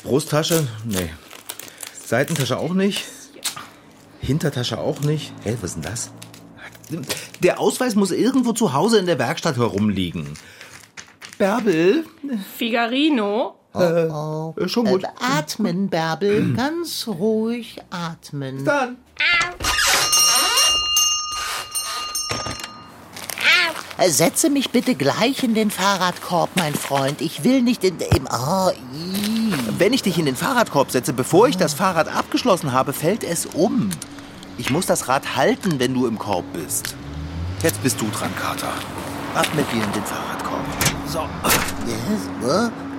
Brusttasche? 0.04 0.68
Nee. 0.86 1.10
Seitentasche 2.06 2.60
auch 2.60 2.74
nicht. 2.74 3.04
Hintertasche 4.20 4.78
auch 4.78 5.00
nicht. 5.02 5.34
Hä, 5.44 5.58
was 5.60 5.72
ist 5.72 5.76
denn 5.76 5.84
das? 5.84 6.12
Der 7.42 7.60
Ausweis 7.60 7.96
muss 7.96 8.12
irgendwo 8.12 8.54
zu 8.54 8.74
Hause 8.74 9.00
in 9.00 9.08
der 9.08 9.18
Werkstatt 9.18 9.58
herumliegen. 9.58 10.38
Bärbel? 11.40 12.06
Figarino? 12.58 13.56
Oh. 13.74 14.54
Äh, 14.58 14.68
schon 14.68 14.86
gut. 14.86 15.04
Äh, 15.04 15.08
atmen, 15.20 15.90
Bärbel, 15.90 16.54
ganz 16.54 17.08
ruhig 17.08 17.82
atmen. 17.90 18.64
Dann. 18.64 18.98
Äh, 23.98 24.10
Setze 24.10 24.50
mich 24.50 24.72
bitte 24.72 24.96
gleich 24.96 25.44
in 25.44 25.56
den 25.56 25.72
Fahrradkorb, 25.72 26.52
mein 26.56 26.76
Freund. 26.76 27.22
Ich 27.22 27.44
will 27.44 27.62
nicht 27.62 27.84
in 27.84 28.00
im 28.00 28.28
oh, 28.32 28.70
ii. 28.70 29.54
Wenn 29.78 29.94
ich 29.94 30.04
dich 30.04 30.20
in 30.20 30.26
den 30.26 30.36
Fahrradkorb 30.36 30.92
setze, 30.92 31.14
bevor 31.14 31.48
ich 31.48 31.58
das 31.58 31.74
Fahrrad 31.74 32.14
abgeschlossen 32.14 32.74
habe, 32.74 32.94
fällt 32.94 33.24
es 33.24 33.46
um. 33.46 33.90
Ich 34.58 34.70
muss 34.70 34.86
das 34.86 35.08
Rad 35.08 35.36
halten, 35.36 35.80
wenn 35.80 35.94
du 35.94 36.06
im 36.06 36.20
Korb 36.20 36.46
bist. 36.54 36.96
Jetzt 37.64 37.82
bist 37.82 38.00
du 38.00 38.10
dran, 38.10 38.30
Kater. 38.36 38.74
Ab 39.34 39.48
mit 39.56 39.66
dir 39.72 39.84
in 39.84 39.92
den 39.94 40.04
Fahrradkorb. 40.04 40.66
So. 41.08 41.22
Yes, 41.88 42.70
äh? 42.70 42.93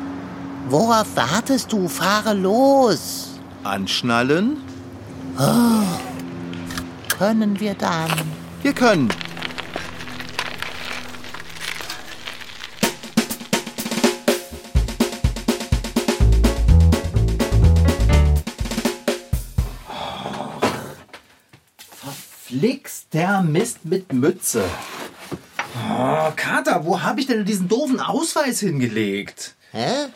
Worauf 0.68 1.14
wartest 1.14 1.72
du? 1.72 1.88
Fahre 1.88 2.32
los. 2.32 3.38
Anschnallen. 3.62 4.56
Können 7.18 7.60
wir 7.60 7.74
dann? 7.74 8.10
Wir 8.62 8.72
können. 8.72 9.08
Verflixt 21.90 23.12
der 23.12 23.42
Mist 23.42 23.84
mit 23.84 24.12
Mütze. 24.12 24.64
Oh, 25.90 26.32
Kater, 26.36 26.84
wo 26.86 27.02
habe 27.02 27.20
ich 27.20 27.26
denn 27.26 27.44
diesen 27.44 27.68
doofen 27.68 28.00
Ausweis 28.00 28.60
hingelegt? 28.60 29.54
Hä? 29.72 30.08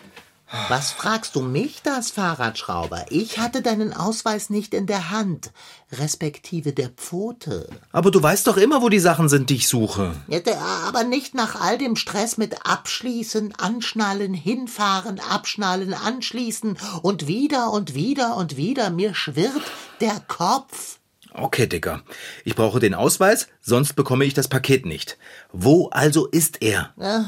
Was 0.69 0.93
fragst 0.93 1.37
du 1.37 1.43
mich 1.43 1.83
das, 1.83 2.11
Fahrradschrauber? 2.11 3.07
Ich 3.11 3.39
hatte 3.39 3.61
deinen 3.61 3.93
Ausweis 3.93 4.49
nicht 4.49 4.73
in 4.73 4.87
der 4.87 5.11
Hand, 5.11 5.51
respektive 5.93 6.73
der 6.73 6.89
Pfote. 6.89 7.69
Aber 7.93 8.11
du 8.11 8.23
weißt 8.23 8.47
doch 8.47 8.57
immer, 8.57 8.81
wo 8.81 8.89
die 8.89 8.99
Sachen 8.99 9.29
sind, 9.29 9.51
die 9.51 9.57
ich 9.57 9.69
suche. 9.69 10.15
Ja, 10.27 10.41
aber 10.87 11.05
nicht 11.05 11.35
nach 11.35 11.61
all 11.61 11.77
dem 11.77 11.97
Stress 11.97 12.39
mit 12.39 12.67
Abschließen, 12.67 13.57
Anschnallen, 13.57 14.33
Hinfahren, 14.33 15.21
Abschnallen, 15.21 15.93
Anschließen 15.93 16.79
und 17.03 17.27
wieder 17.27 17.71
und 17.73 17.95
wieder 17.95 18.37
und 18.37 18.57
wieder. 18.57 18.89
Mir 18.89 19.15
schwirrt 19.15 19.63
der 20.01 20.19
Kopf. 20.29 20.99
Okay, 21.35 21.67
Dicker. 21.67 22.03
Ich 22.45 22.57
brauche 22.57 22.81
den 22.81 22.95
Ausweis, 22.95 23.49
sonst 23.61 23.95
bekomme 23.95 24.25
ich 24.25 24.33
das 24.33 24.49
Paket 24.49 24.87
nicht. 24.87 25.19
Wo 25.53 25.89
also 25.91 26.27
ist 26.27 26.63
er? 26.63 26.95
Äh, 26.99 27.25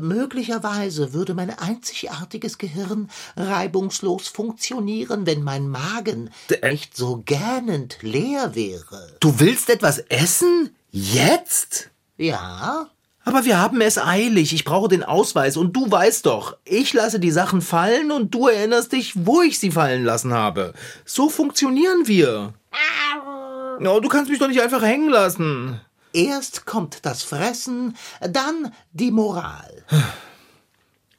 Möglicherweise 0.00 1.12
würde 1.12 1.34
mein 1.34 1.50
einzigartiges 1.50 2.58
Gehirn 2.58 3.08
reibungslos 3.36 4.28
funktionieren, 4.28 5.26
wenn 5.26 5.42
mein 5.42 5.68
Magen 5.68 6.30
D- 6.50 6.56
äh. 6.56 6.72
nicht 6.72 6.96
so 6.96 7.22
gähnend 7.24 7.98
leer 8.02 8.54
wäre. 8.54 9.16
Du 9.20 9.40
willst 9.40 9.70
etwas 9.70 9.98
essen? 10.08 10.70
Jetzt? 10.90 11.90
Ja? 12.16 12.88
Aber 13.24 13.44
wir 13.44 13.58
haben 13.58 13.80
es 13.82 13.98
eilig. 13.98 14.54
Ich 14.54 14.64
brauche 14.64 14.88
den 14.88 15.02
Ausweis 15.04 15.56
und 15.58 15.74
du 15.76 15.90
weißt 15.90 16.24
doch, 16.24 16.56
ich 16.64 16.94
lasse 16.94 17.20
die 17.20 17.30
Sachen 17.30 17.60
fallen 17.60 18.10
und 18.10 18.34
du 18.34 18.48
erinnerst 18.48 18.92
dich, 18.92 19.12
wo 19.26 19.42
ich 19.42 19.58
sie 19.58 19.70
fallen 19.70 20.04
lassen 20.04 20.32
habe. 20.32 20.72
So 21.04 21.28
funktionieren 21.28 22.06
wir. 22.06 22.54
No, 23.80 24.00
du 24.00 24.08
kannst 24.08 24.30
mich 24.30 24.38
doch 24.38 24.48
nicht 24.48 24.60
einfach 24.62 24.82
hängen 24.82 25.10
lassen. 25.10 25.80
Erst 26.12 26.66
kommt 26.66 27.04
das 27.04 27.22
Fressen, 27.22 27.96
dann 28.20 28.72
die 28.92 29.10
Moral. 29.10 29.84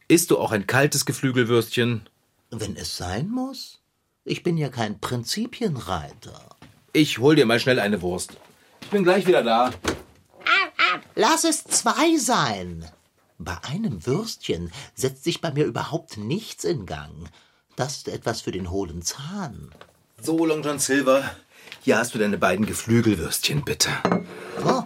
Isst 0.07 0.31
du 0.31 0.37
auch 0.39 0.51
ein 0.51 0.65
kaltes 0.67 1.05
Geflügelwürstchen? 1.05 2.09
Wenn 2.49 2.75
es 2.75 2.97
sein 2.97 3.29
muss. 3.29 3.79
Ich 4.25 4.43
bin 4.43 4.57
ja 4.57 4.69
kein 4.69 4.99
Prinzipienreiter. 4.99 6.55
Ich 6.93 7.19
hol 7.19 7.35
dir 7.35 7.45
mal 7.45 7.59
schnell 7.59 7.79
eine 7.79 8.01
Wurst. 8.01 8.33
Ich 8.81 8.89
bin 8.89 9.03
gleich 9.03 9.27
wieder 9.27 9.43
da. 9.43 9.71
Lass 11.15 11.43
es 11.43 11.63
zwei 11.63 12.17
sein. 12.17 12.85
Bei 13.37 13.57
einem 13.63 14.05
Würstchen 14.05 14.71
setzt 14.95 15.23
sich 15.23 15.41
bei 15.41 15.51
mir 15.51 15.65
überhaupt 15.65 16.17
nichts 16.17 16.63
in 16.63 16.85
Gang. 16.85 17.29
Das 17.75 17.97
ist 17.97 18.07
etwas 18.09 18.41
für 18.41 18.51
den 18.51 18.71
hohlen 18.71 19.01
Zahn. 19.01 19.71
So, 20.21 20.45
Long 20.45 20.63
John 20.63 20.79
Silver, 20.79 21.29
hier 21.81 21.97
hast 21.97 22.13
du 22.13 22.19
deine 22.19 22.37
beiden 22.37 22.65
Geflügelwürstchen, 22.65 23.63
bitte. 23.63 23.89
Oh, 24.65 24.83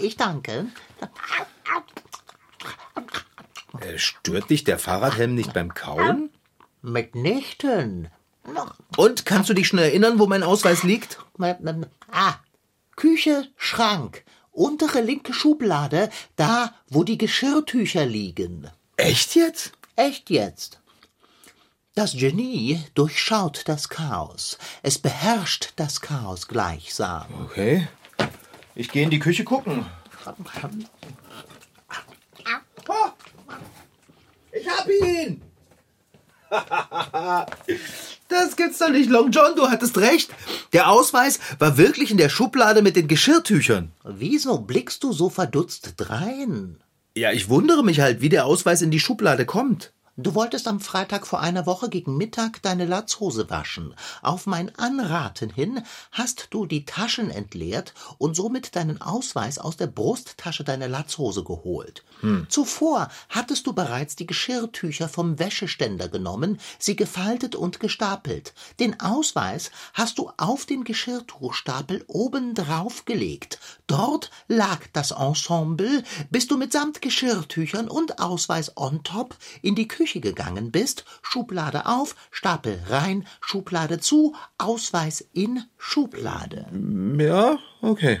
ich 0.00 0.16
danke. 0.16 0.66
Äh, 3.80 3.98
stört 3.98 4.50
dich 4.50 4.64
der 4.64 4.78
Fahrradhelm 4.78 5.34
nicht 5.34 5.52
beim 5.52 5.74
Kauen? 5.74 6.30
Mitnichten. 6.82 8.08
Und 8.96 9.24
kannst 9.24 9.48
du 9.48 9.54
dich 9.54 9.68
schon 9.68 9.78
erinnern, 9.78 10.18
wo 10.18 10.26
mein 10.26 10.42
Ausweis 10.42 10.82
liegt? 10.82 11.18
Ah, 12.10 12.34
Küche, 12.96 13.48
Schrank, 13.56 14.24
untere 14.52 15.00
linke 15.00 15.32
Schublade, 15.32 16.10
da, 16.36 16.74
wo 16.88 17.02
die 17.04 17.18
Geschirrtücher 17.18 18.06
liegen. 18.06 18.70
Echt 18.96 19.34
jetzt? 19.34 19.72
Echt 19.96 20.30
jetzt. 20.30 20.80
Das 21.96 22.16
Genie 22.16 22.82
durchschaut 22.96 23.62
das 23.66 23.88
Chaos. 23.88 24.58
Es 24.82 24.98
beherrscht 24.98 25.74
das 25.76 26.00
Chaos 26.00 26.48
gleichsam. 26.48 27.26
Okay. 27.44 27.86
Ich 28.74 28.90
gehe 28.90 29.04
in 29.04 29.10
die 29.10 29.20
Küche 29.20 29.44
gucken. 29.44 29.86
Oh, 32.88 33.10
ich 34.52 34.68
hab 34.68 34.88
ihn! 34.88 35.40
das 38.28 38.56
gibt's 38.56 38.78
doch 38.78 38.90
nicht, 38.90 39.08
Long 39.08 39.30
John, 39.30 39.54
du 39.54 39.68
hattest 39.68 39.96
recht. 39.98 40.30
Der 40.72 40.90
Ausweis 40.90 41.38
war 41.60 41.76
wirklich 41.76 42.10
in 42.10 42.16
der 42.16 42.28
Schublade 42.28 42.82
mit 42.82 42.96
den 42.96 43.06
Geschirrtüchern. 43.06 43.92
Wieso 44.02 44.58
blickst 44.58 45.04
du 45.04 45.12
so 45.12 45.30
verdutzt 45.30 45.94
drein? 45.96 46.82
Ja, 47.14 47.30
ich 47.30 47.48
wundere 47.48 47.84
mich 47.84 48.00
halt, 48.00 48.20
wie 48.20 48.28
der 48.28 48.46
Ausweis 48.46 48.82
in 48.82 48.90
die 48.90 49.00
Schublade 49.00 49.46
kommt. 49.46 49.92
Du 50.16 50.36
wolltest 50.36 50.68
am 50.68 50.78
Freitag 50.78 51.26
vor 51.26 51.40
einer 51.40 51.66
Woche 51.66 51.88
gegen 51.88 52.16
Mittag 52.16 52.62
deine 52.62 52.84
Latzhose 52.84 53.50
waschen. 53.50 53.96
Auf 54.22 54.46
mein 54.46 54.72
Anraten 54.76 55.50
hin 55.50 55.82
hast 56.12 56.46
du 56.50 56.66
die 56.66 56.84
Taschen 56.84 57.30
entleert 57.30 57.94
und 58.18 58.36
somit 58.36 58.76
deinen 58.76 59.00
Ausweis 59.00 59.58
aus 59.58 59.76
der 59.76 59.88
Brusttasche 59.88 60.62
deiner 60.62 60.86
Latzhose 60.86 61.42
geholt. 61.42 62.04
Hm. 62.20 62.46
Zuvor 62.48 63.08
hattest 63.28 63.66
du 63.66 63.72
bereits 63.72 64.14
die 64.14 64.26
Geschirrtücher 64.26 65.08
vom 65.08 65.40
Wäscheständer 65.40 66.08
genommen, 66.08 66.60
sie 66.78 66.94
gefaltet 66.94 67.56
und 67.56 67.80
gestapelt. 67.80 68.54
Den 68.78 69.00
Ausweis 69.00 69.72
hast 69.94 70.18
du 70.18 70.30
auf 70.36 70.64
den 70.64 70.84
Geschirrtuchstapel 70.84 72.04
oben 72.06 72.54
drauf 72.54 73.04
gelegt. 73.04 73.58
Dort 73.88 74.30
lag 74.46 74.78
das 74.92 75.10
Ensemble, 75.10 76.04
bis 76.30 76.46
du 76.46 76.56
mitsamt 76.56 77.02
Geschirrtüchern 77.02 77.88
und 77.88 78.20
Ausweis 78.20 78.76
on 78.76 79.02
top 79.02 79.36
in 79.60 79.74
die 79.74 79.88
Küche 79.88 80.03
gegangen 80.12 80.70
bist, 80.70 81.04
Schublade 81.22 81.86
auf, 81.86 82.14
Stapel 82.30 82.80
rein, 82.88 83.26
Schublade 83.40 83.98
zu, 83.98 84.34
Ausweis 84.58 85.24
in 85.32 85.64
Schublade. 85.78 86.66
Ja, 87.18 87.58
okay. 87.80 88.20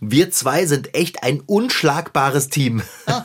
Wir 0.00 0.30
zwei 0.30 0.64
sind 0.64 0.94
echt 0.94 1.22
ein 1.22 1.40
unschlagbares 1.40 2.48
Team. 2.48 2.82
Ah, 3.06 3.24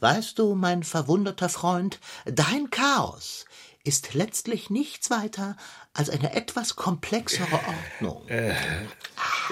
weißt 0.00 0.38
du, 0.38 0.54
mein 0.54 0.82
verwunderter 0.82 1.48
Freund, 1.48 1.98
dein 2.26 2.68
Chaos 2.68 3.46
ist 3.84 4.12
letztlich 4.12 4.68
nichts 4.68 5.10
weiter 5.10 5.56
als 5.94 6.10
eine 6.10 6.34
etwas 6.34 6.76
komplexere 6.76 7.60
Ordnung. 8.00 8.28
Äh, 8.28 8.54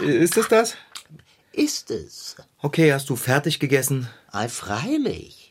ist 0.02 0.36
es 0.36 0.48
das? 0.48 0.76
Ist 1.52 1.90
es. 1.90 2.36
Okay, 2.60 2.92
hast 2.92 3.08
du 3.08 3.16
fertig 3.16 3.58
gegessen? 3.58 4.08
Ei, 4.30 4.48
freilich. 4.48 5.47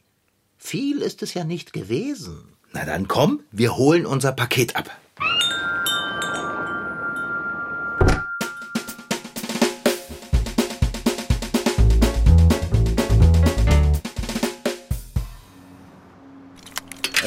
Viel 0.68 1.02
ist 1.02 1.24
es 1.24 1.34
ja 1.34 1.46
nicht 1.46 1.72
gewesen. 1.72 2.40
Na 2.74 2.84
dann 2.84 3.08
komm, 3.08 3.40
wir 3.54 3.78
holen 3.78 4.06
unser 4.06 4.34
Paket 4.34 4.76
ab. 4.76 4.92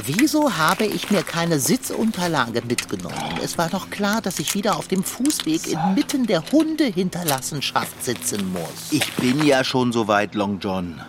Wieso 0.07 0.57
habe 0.57 0.85
ich 0.85 1.11
mir 1.11 1.23
keine 1.23 1.59
Sitzunterlage 1.59 2.63
mitgenommen? 2.67 3.39
Es 3.43 3.59
war 3.59 3.69
doch 3.69 3.91
klar, 3.91 4.21
dass 4.21 4.39
ich 4.39 4.55
wieder 4.55 4.77
auf 4.77 4.89
dem 4.89 5.05
Fußweg 5.05 5.67
inmitten 5.67 6.27
der 6.27 6.43
Hundehinterlassenschaft 6.51 8.03
sitzen 8.05 8.53
muss. 8.53 8.91
Ich 8.91 9.13
bin 9.15 9.45
ja 9.45 9.65
schon 9.65 9.93
so 9.93 10.09
weit, 10.09 10.35
Long 10.35 10.59
John. 10.61 11.01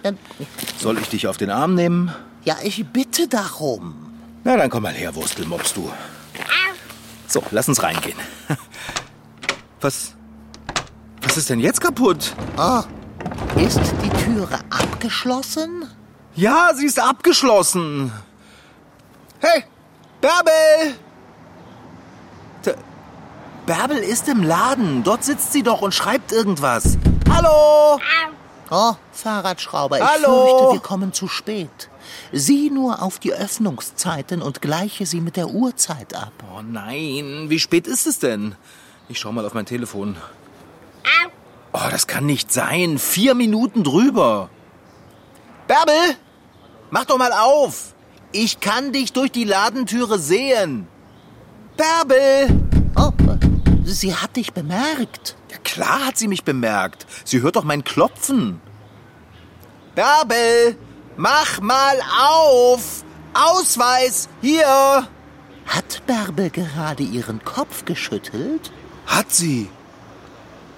Soll 0.79 0.97
ich 0.99 1.09
dich 1.09 1.27
auf 1.27 1.37
den 1.37 1.49
Arm 1.49 1.75
nehmen? 1.75 2.11
Ja, 2.43 2.57
ich 2.63 2.85
bitte 2.87 3.27
darum. 3.27 4.13
Na, 4.43 4.57
dann 4.57 4.69
komm 4.69 4.83
mal 4.83 4.93
her, 4.93 5.13
Wurstelmops, 5.15 5.73
du. 5.73 5.91
So, 7.27 7.43
lass 7.51 7.69
uns 7.69 7.81
reingehen. 7.83 8.17
Was. 9.81 10.15
Was 11.21 11.37
ist 11.37 11.49
denn 11.49 11.59
jetzt 11.59 11.79
kaputt? 11.79 12.33
Oh, 12.57 12.81
ist 13.59 13.79
die 14.03 14.09
Türe 14.23 14.59
abgeschlossen? 14.69 15.85
Ja, 16.35 16.71
sie 16.75 16.85
ist 16.85 16.99
abgeschlossen. 16.99 18.11
Hey, 19.41 19.63
Bärbel! 20.21 20.95
T 22.61 22.75
Bärbel 23.65 23.97
ist 23.97 24.27
im 24.27 24.43
Laden. 24.43 25.03
Dort 25.03 25.23
sitzt 25.23 25.51
sie 25.51 25.63
doch 25.63 25.81
und 25.81 25.95
schreibt 25.95 26.31
irgendwas. 26.31 26.99
Hallo! 27.27 27.99
Oh, 28.69 28.93
Fahrradschrauber, 29.11 29.97
ich 29.97 30.03
Hallo? 30.03 30.45
fürchte, 30.45 30.73
wir 30.73 30.79
kommen 30.79 31.11
zu 31.11 31.27
spät. 31.27 31.89
Sieh 32.31 32.69
nur 32.69 33.01
auf 33.01 33.17
die 33.17 33.33
Öffnungszeiten 33.33 34.43
und 34.43 34.61
gleiche 34.61 35.07
sie 35.07 35.21
mit 35.21 35.37
der 35.37 35.49
Uhrzeit 35.49 36.13
ab. 36.13 36.33
Oh 36.55 36.61
nein, 36.61 37.45
wie 37.49 37.59
spät 37.59 37.87
ist 37.87 38.05
es 38.05 38.19
denn? 38.19 38.55
Ich 39.09 39.19
schau 39.19 39.31
mal 39.31 39.45
auf 39.45 39.55
mein 39.55 39.65
Telefon. 39.65 40.17
Oh, 41.73 41.89
das 41.89 42.05
kann 42.05 42.27
nicht 42.27 42.53
sein. 42.53 42.99
Vier 42.99 43.33
Minuten 43.33 43.83
drüber. 43.83 44.49
Bärbel, 45.67 46.15
mach 46.91 47.05
doch 47.05 47.17
mal 47.17 47.31
auf. 47.33 47.90
Ich 48.33 48.61
kann 48.61 48.93
dich 48.93 49.11
durch 49.11 49.31
die 49.31 49.43
Ladentüre 49.43 50.17
sehen. 50.17 50.87
Bärbel! 51.75 52.61
Oh, 52.95 53.11
sie 53.83 54.15
hat 54.15 54.37
dich 54.37 54.53
bemerkt. 54.53 55.35
Ja 55.49 55.57
klar 55.57 56.05
hat 56.05 56.17
sie 56.17 56.29
mich 56.29 56.43
bemerkt. 56.43 57.05
Sie 57.25 57.41
hört 57.41 57.57
doch 57.57 57.65
mein 57.65 57.83
Klopfen. 57.83 58.61
Bärbel, 59.95 60.77
mach 61.17 61.59
mal 61.59 61.99
auf. 62.21 63.03
Ausweis, 63.33 64.29
hier. 64.41 65.07
Hat 65.65 66.05
Bärbel 66.07 66.49
gerade 66.49 67.03
ihren 67.03 67.43
Kopf 67.43 67.83
geschüttelt? 67.83 68.71
Hat 69.07 69.31
sie. 69.31 69.69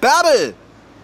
Bärbel, 0.01 0.55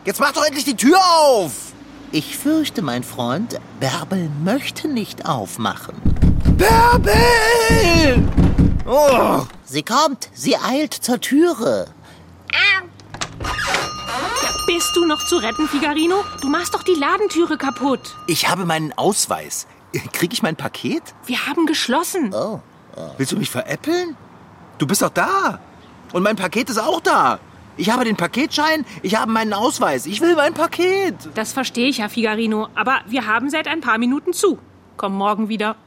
jetzt 0.05 0.19
mach 0.19 0.31
doch 0.33 0.45
endlich 0.45 0.65
die 0.65 0.75
Tür 0.75 0.99
auf. 1.19 1.73
Ich 2.11 2.37
fürchte, 2.37 2.81
mein 2.81 3.03
Freund, 3.03 3.59
Bärbel 3.79 4.29
möchte 4.43 4.87
nicht 4.87 5.27
aufmachen. 5.27 6.28
Bärbel! 6.57 8.27
Oh. 8.85 9.45
Sie 9.65 9.83
kommt, 9.83 10.29
sie 10.33 10.55
eilt 10.57 10.93
zur 10.93 11.19
Türe. 11.19 11.87
Bist 14.67 14.95
du 14.95 15.05
noch 15.05 15.25
zu 15.25 15.37
retten, 15.37 15.67
Figarino? 15.67 16.23
Du 16.41 16.47
machst 16.47 16.73
doch 16.75 16.83
die 16.83 16.93
Ladentüre 16.93 17.57
kaputt. 17.57 18.15
Ich 18.27 18.47
habe 18.47 18.65
meinen 18.65 18.93
Ausweis. 18.97 19.65
Krieg 20.13 20.31
ich 20.31 20.43
mein 20.43 20.55
Paket? 20.55 21.01
Wir 21.25 21.47
haben 21.47 21.65
geschlossen. 21.65 22.33
Oh, 22.33 22.61
Willst 23.17 23.31
du 23.31 23.37
mich 23.37 23.49
veräppeln? 23.49 24.15
Du 24.77 24.85
bist 24.85 25.01
doch 25.01 25.09
da. 25.09 25.59
Und 26.13 26.21
mein 26.23 26.35
Paket 26.35 26.69
ist 26.69 26.77
auch 26.77 27.01
da. 27.01 27.39
Ich 27.77 27.89
habe 27.89 28.03
den 28.05 28.15
Paketschein, 28.15 28.85
ich 29.01 29.15
habe 29.15 29.31
meinen 29.31 29.53
Ausweis. 29.53 30.05
Ich 30.05 30.21
will 30.21 30.35
mein 30.35 30.53
Paket. 30.53 31.15
Das 31.33 31.53
verstehe 31.53 31.87
ich 31.87 31.97
ja, 31.97 32.09
Figarino. 32.09 32.67
Aber 32.75 32.99
wir 33.07 33.25
haben 33.25 33.49
seit 33.49 33.67
ein 33.67 33.81
paar 33.81 33.97
Minuten 33.97 34.33
zu. 34.33 34.59
Komm 34.97 35.13
morgen 35.15 35.49
wieder. 35.49 35.77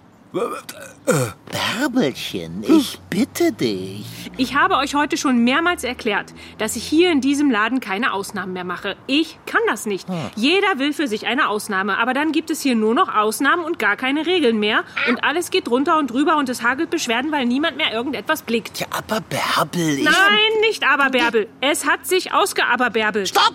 Bärbelchen, 1.50 2.64
ich 2.66 2.98
bitte 3.10 3.52
dich. 3.52 4.06
Ich 4.38 4.54
habe 4.54 4.76
euch 4.76 4.94
heute 4.94 5.18
schon 5.18 5.44
mehrmals 5.44 5.84
erklärt, 5.84 6.32
dass 6.56 6.74
ich 6.74 6.84
hier 6.84 7.12
in 7.12 7.20
diesem 7.20 7.50
Laden 7.50 7.80
keine 7.80 8.14
Ausnahmen 8.14 8.54
mehr 8.54 8.64
mache. 8.64 8.96
Ich 9.06 9.38
kann 9.44 9.60
das 9.68 9.84
nicht. 9.84 10.08
Jeder 10.34 10.78
will 10.78 10.94
für 10.94 11.06
sich 11.06 11.26
eine 11.26 11.48
Ausnahme, 11.48 11.98
aber 11.98 12.14
dann 12.14 12.32
gibt 12.32 12.48
es 12.50 12.62
hier 12.62 12.74
nur 12.74 12.94
noch 12.94 13.14
Ausnahmen 13.14 13.62
und 13.62 13.78
gar 13.78 13.96
keine 13.96 14.24
Regeln 14.24 14.58
mehr. 14.58 14.84
Und 15.06 15.22
alles 15.22 15.50
geht 15.50 15.68
drunter 15.68 15.98
und 15.98 16.10
drüber 16.10 16.38
und 16.38 16.48
es 16.48 16.62
hagelt 16.62 16.88
Beschwerden, 16.88 17.30
weil 17.30 17.44
niemand 17.44 17.76
mehr 17.76 17.92
irgendetwas 17.92 18.40
blickt. 18.40 18.80
Ja, 18.80 18.86
aber 18.90 19.20
Bärbel, 19.20 19.98
ich... 19.98 20.04
Nein, 20.04 20.60
nicht 20.62 20.82
Aberbärbel. 20.88 21.46
Es 21.60 21.86
hat 21.86 22.06
sich 22.06 22.32
ausgeaberbärbelt. 22.32 23.28
Stopp! 23.28 23.54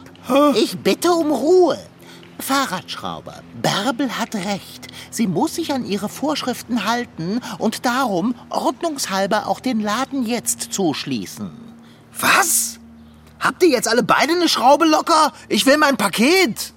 Ich 0.55 0.77
bitte 0.77 1.11
um 1.11 1.31
Ruhe. 1.31 1.79
Fahrradschrauber, 2.39 3.41
Bärbel 3.61 4.17
hat 4.17 4.35
recht. 4.35 4.87
Sie 5.09 5.27
muss 5.27 5.55
sich 5.55 5.73
an 5.73 5.85
ihre 5.85 6.09
Vorschriften 6.09 6.85
halten 6.85 7.41
und 7.57 7.85
darum 7.85 8.35
ordnungshalber 8.49 9.47
auch 9.47 9.59
den 9.59 9.79
Laden 9.79 10.25
jetzt 10.25 10.73
zuschließen. 10.73 11.51
Was? 12.19 12.79
Habt 13.39 13.63
ihr 13.63 13.69
jetzt 13.69 13.87
alle 13.87 14.03
beide 14.03 14.33
eine 14.33 14.49
Schraube 14.49 14.85
locker? 14.85 15.31
Ich 15.49 15.65
will 15.65 15.77
mein 15.77 15.97
Paket. 15.97 16.73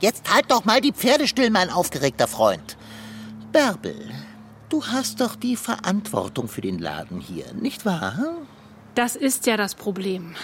Jetzt 0.00 0.32
halt 0.32 0.50
doch 0.50 0.64
mal 0.64 0.80
die 0.80 0.92
Pferde 0.92 1.26
still, 1.26 1.50
mein 1.50 1.70
aufgeregter 1.70 2.28
Freund. 2.28 2.76
Bärbel, 3.52 3.96
du 4.68 4.84
hast 4.86 5.20
doch 5.20 5.36
die 5.36 5.56
Verantwortung 5.56 6.48
für 6.48 6.60
den 6.60 6.78
Laden 6.78 7.20
hier, 7.20 7.52
nicht 7.54 7.86
wahr? 7.86 8.36
Das 8.94 9.16
ist 9.16 9.46
ja 9.46 9.56
das 9.56 9.74
Problem. 9.74 10.34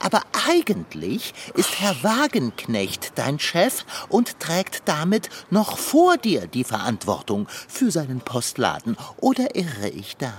Aber 0.00 0.22
eigentlich 0.48 1.34
ist 1.54 1.80
Herr 1.80 2.02
Wagenknecht 2.02 3.12
dein 3.16 3.38
Chef 3.38 3.84
und 4.08 4.38
trägt 4.40 4.82
damit 4.86 5.28
noch 5.50 5.78
vor 5.78 6.16
dir 6.16 6.46
die 6.46 6.64
Verantwortung 6.64 7.48
für 7.68 7.90
seinen 7.90 8.20
Postladen. 8.20 8.96
Oder 9.18 9.54
irre 9.56 9.88
ich 9.88 10.16
da? 10.16 10.32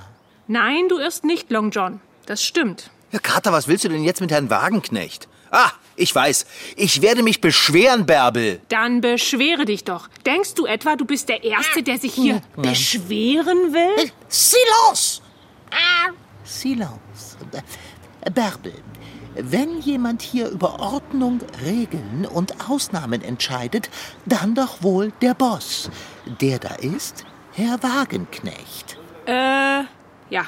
Nein, 0.47 0.87
du 0.89 0.97
irrst 0.97 1.25
nicht, 1.25 1.51
Long 1.51 1.71
John. 1.71 1.99
Das 2.25 2.43
stimmt. 2.43 2.89
Ja, 3.11 3.19
Kater, 3.19 3.51
was 3.51 3.67
willst 3.67 3.83
du 3.83 3.89
denn 3.89 4.03
jetzt 4.03 4.21
mit 4.21 4.31
Herrn 4.31 4.49
Wagenknecht? 4.49 5.27
Ah, 5.51 5.71
ich 5.95 6.13
weiß. 6.13 6.45
Ich 6.75 7.01
werde 7.01 7.23
mich 7.23 7.41
beschweren, 7.41 8.05
Bärbel. 8.05 8.61
Dann 8.69 9.01
beschwere 9.01 9.65
dich 9.65 9.83
doch. 9.83 10.07
Denkst 10.25 10.53
du 10.53 10.65
etwa, 10.65 10.95
du 10.95 11.05
bist 11.05 11.27
der 11.27 11.43
Erste, 11.43 11.81
der 11.81 11.97
sich 11.97 12.13
hier 12.13 12.41
beschweren 12.55 13.73
will? 13.73 14.11
Silence! 14.27 15.21
Silence. 16.43 17.37
Äh, 18.21 18.31
Bärbel, 18.31 18.73
wenn 19.43 19.79
jemand 19.81 20.21
hier 20.21 20.49
über 20.49 20.79
Ordnung, 20.79 21.39
Regeln 21.63 22.25
und 22.25 22.69
Ausnahmen 22.69 23.21
entscheidet, 23.21 23.89
dann 24.25 24.55
doch 24.55 24.83
wohl 24.83 25.11
der 25.21 25.33
Boss. 25.33 25.89
Der 26.41 26.59
da 26.59 26.75
ist 26.75 27.25
Herr 27.53 27.81
Wagenknecht. 27.83 28.97
Äh, 29.25 29.83
ja. 30.29 30.45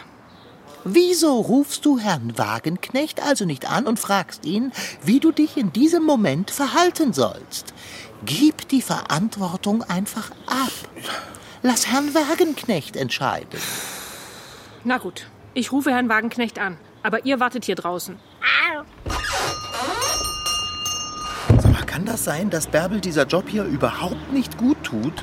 Wieso 0.83 1.39
rufst 1.39 1.85
du 1.85 1.99
Herrn 1.99 2.37
Wagenknecht 2.37 3.21
also 3.21 3.45
nicht 3.45 3.69
an 3.69 3.85
und 3.85 3.99
fragst 3.99 4.45
ihn, 4.45 4.71
wie 5.03 5.19
du 5.19 5.31
dich 5.31 5.57
in 5.57 5.71
diesem 5.71 6.03
Moment 6.03 6.49
verhalten 6.49 7.13
sollst? 7.13 7.73
Gib 8.25 8.67
die 8.69 8.81
Verantwortung 8.81 9.83
einfach 9.83 10.31
ab. 10.47 10.71
Lass 11.61 11.87
Herrn 11.87 12.15
Wagenknecht 12.15 12.95
entscheiden. 12.95 13.59
Na 14.83 14.97
gut, 14.97 15.27
ich 15.53 15.71
rufe 15.71 15.91
Herrn 15.91 16.09
Wagenknecht 16.09 16.57
an. 16.57 16.77
Aber 17.03 17.25
ihr 17.25 17.39
wartet 17.39 17.65
hier 17.65 17.75
draußen. 17.75 18.17
Sag 21.57 21.71
mal, 21.71 21.85
kann 21.85 22.05
das 22.05 22.23
sein, 22.23 22.49
dass 22.49 22.67
Bärbel 22.67 22.99
dieser 22.99 23.25
Job 23.25 23.45
hier 23.47 23.63
überhaupt 23.63 24.31
nicht 24.31 24.57
gut 24.57 24.77
tut? 24.83 25.13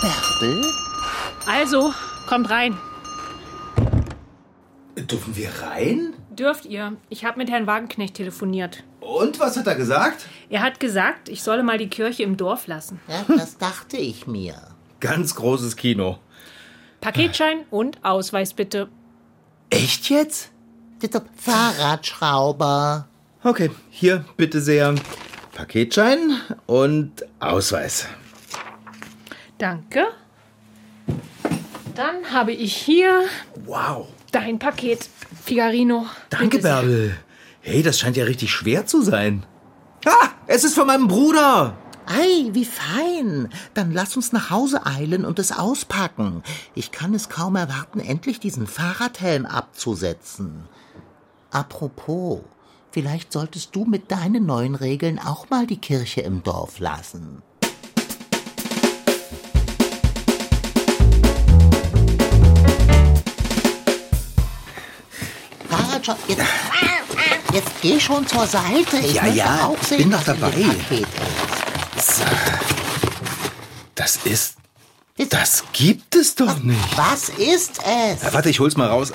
Bärbel? 0.00 0.64
Also, 1.46 1.92
kommt 2.26 2.50
rein. 2.50 2.76
Dürfen 4.96 5.36
wir 5.36 5.50
rein? 5.62 6.14
Dürft 6.30 6.66
ihr. 6.66 6.96
Ich 7.08 7.24
habe 7.24 7.38
mit 7.38 7.50
Herrn 7.50 7.66
Wagenknecht 7.66 8.14
telefoniert. 8.14 8.84
Und 9.00 9.40
was 9.40 9.56
hat 9.56 9.66
er 9.66 9.74
gesagt? 9.74 10.26
Er 10.48 10.62
hat 10.62 10.78
gesagt, 10.80 11.28
ich 11.28 11.42
solle 11.42 11.62
mal 11.62 11.78
die 11.78 11.88
Kirche 11.88 12.22
im 12.22 12.36
Dorf 12.36 12.66
lassen. 12.66 13.00
Ja, 13.08 13.24
das 13.36 13.58
dachte 13.58 13.96
ich 13.96 14.26
mir. 14.26 14.54
Ganz 15.00 15.34
großes 15.34 15.76
Kino. 15.76 16.18
Paketschein 17.00 17.64
und 17.70 18.04
Ausweis 18.04 18.52
bitte. 18.54 18.88
Echt 19.70 20.10
jetzt? 20.10 20.50
Fahrradschrauber. 21.36 23.06
Okay, 23.42 23.70
hier 23.90 24.24
bitte 24.36 24.60
sehr. 24.60 24.94
Paketschein 25.54 26.32
und 26.66 27.24
Ausweis. 27.38 28.06
Danke. 29.58 30.06
Dann 31.94 32.32
habe 32.32 32.52
ich 32.52 32.74
hier 32.74 33.22
Wow. 33.66 34.06
dein 34.32 34.58
Paket, 34.58 35.08
Figarino. 35.44 36.06
Danke, 36.30 36.58
Bitte 36.58 36.62
sehr. 36.62 36.74
Bärbel. 36.76 37.16
Hey, 37.60 37.82
das 37.82 37.98
scheint 37.98 38.16
ja 38.16 38.24
richtig 38.24 38.50
schwer 38.52 38.86
zu 38.86 39.02
sein. 39.02 39.44
Ah, 40.06 40.28
es 40.46 40.64
ist 40.64 40.74
von 40.74 40.86
meinem 40.86 41.08
Bruder. 41.08 41.76
Ei, 42.06 42.48
wie 42.52 42.64
fein. 42.64 43.50
Dann 43.74 43.92
lass 43.92 44.16
uns 44.16 44.32
nach 44.32 44.50
Hause 44.50 44.86
eilen 44.86 45.24
und 45.26 45.38
es 45.38 45.52
auspacken. 45.52 46.42
Ich 46.74 46.90
kann 46.90 47.12
es 47.14 47.28
kaum 47.28 47.54
erwarten, 47.54 48.00
endlich 48.00 48.40
diesen 48.40 48.66
Fahrradhelm 48.66 49.44
abzusetzen. 49.46 50.64
Apropos, 51.52 52.42
vielleicht 52.92 53.32
solltest 53.32 53.74
du 53.74 53.84
mit 53.84 54.12
deinen 54.12 54.46
neuen 54.46 54.76
Regeln 54.76 55.18
auch 55.18 55.50
mal 55.50 55.66
die 55.66 55.78
Kirche 55.78 56.20
im 56.20 56.44
Dorf 56.44 56.78
lassen. 56.78 57.42
Fahrradschau, 65.68 66.14
jetzt, 66.28 66.42
jetzt 67.52 67.72
geh 67.82 67.98
schon 67.98 68.24
zur 68.28 68.46
Seite. 68.46 68.98
Ich 68.98 69.14
Ja, 69.14 69.26
ja, 69.26 69.66
auch 69.66 69.76
ich 69.82 69.88
sehen, 69.88 69.98
bin 69.98 70.10
doch 70.12 70.22
dabei. 70.22 70.52
Ist. 71.96 72.22
Das 73.96 74.16
ist. 74.24 74.54
Das 75.28 75.64
gibt 75.72 76.14
es 76.14 76.36
doch 76.36 76.60
nicht. 76.60 76.96
Was 76.96 77.28
ist 77.28 77.80
es? 77.84 78.22
Ja, 78.22 78.32
warte, 78.32 78.50
ich 78.50 78.60
hol's 78.60 78.76
mal 78.76 78.88
raus. 78.88 79.12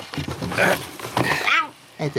Äh, 1.98 2.10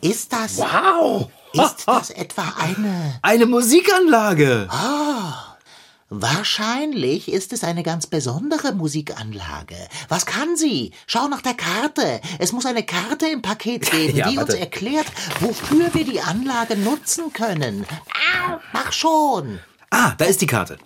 Ist 0.00 0.32
das, 0.32 0.58
Wow! 0.58 1.30
ist 1.52 1.84
das 1.86 2.10
etwa 2.10 2.52
eine? 2.58 3.18
Eine 3.22 3.46
Musikanlage. 3.46 4.68
Wahrscheinlich 6.10 7.32
ist 7.32 7.52
es 7.52 7.64
eine 7.64 7.82
ganz 7.82 8.06
besondere 8.06 8.72
Musikanlage. 8.72 9.76
Was 10.08 10.26
kann 10.26 10.56
sie? 10.56 10.92
Schau 11.06 11.28
nach 11.28 11.40
der 11.40 11.54
Karte. 11.54 12.20
Es 12.38 12.52
muss 12.52 12.66
eine 12.66 12.84
Karte 12.84 13.26
im 13.26 13.40
Paket 13.42 13.90
geben, 13.90 14.16
Ja, 14.16 14.28
die 14.28 14.36
uns 14.38 14.48
warte. 14.48 14.60
erklärt, 14.60 15.06
wofür 15.40 15.92
wir 15.94 16.04
die 16.04 16.20
Anlage 16.20 16.76
nutzen 16.76 17.32
können. 17.32 17.86
Au, 18.48 18.58
mach 18.72 18.92
schon. 18.92 19.60
Ah, 19.90 20.12
da 20.18 20.26
ist 20.26 20.40
die 20.42 20.46
Karte. 20.46 20.76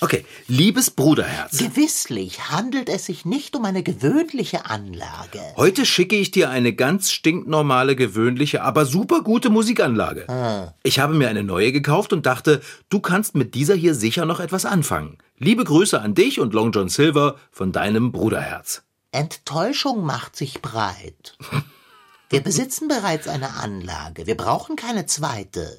Okay, 0.00 0.24
liebes 0.48 0.90
Bruderherz. 0.90 1.58
Gewisslich 1.58 2.50
handelt 2.50 2.88
es 2.88 3.06
sich 3.06 3.24
nicht 3.24 3.56
um 3.56 3.64
eine 3.64 3.82
gewöhnliche 3.82 4.66
Anlage. 4.66 5.40
Heute 5.56 5.86
schicke 5.86 6.16
ich 6.16 6.30
dir 6.30 6.50
eine 6.50 6.72
ganz 6.72 7.10
stinknormale, 7.10 7.96
gewöhnliche, 7.96 8.62
aber 8.62 8.86
super 8.86 9.22
gute 9.22 9.50
Musikanlage. 9.50 10.74
Ich 10.82 10.98
habe 10.98 11.14
mir 11.14 11.28
eine 11.28 11.44
neue 11.44 11.72
gekauft 11.72 12.12
und 12.12 12.26
dachte, 12.26 12.60
du 12.88 13.00
kannst 13.00 13.34
mit 13.34 13.54
dieser 13.54 13.74
hier 13.74 13.94
sicher 13.94 14.26
noch 14.26 14.40
etwas 14.40 14.64
anfangen. 14.64 15.18
Liebe 15.38 15.64
Grüße 15.64 16.00
an 16.00 16.14
dich 16.14 16.40
und 16.40 16.54
Long 16.54 16.72
John 16.72 16.88
Silver 16.88 17.36
von 17.50 17.72
deinem 17.72 18.12
Bruderherz. 18.12 18.82
Enttäuschung 19.10 20.04
macht 20.04 20.36
sich 20.36 20.60
breit. 20.60 21.36
Wir 22.30 22.40
besitzen 22.40 22.88
bereits 22.88 23.28
eine 23.28 23.54
Anlage. 23.54 24.26
Wir 24.26 24.36
brauchen 24.36 24.74
keine 24.74 25.06
zweite. 25.06 25.78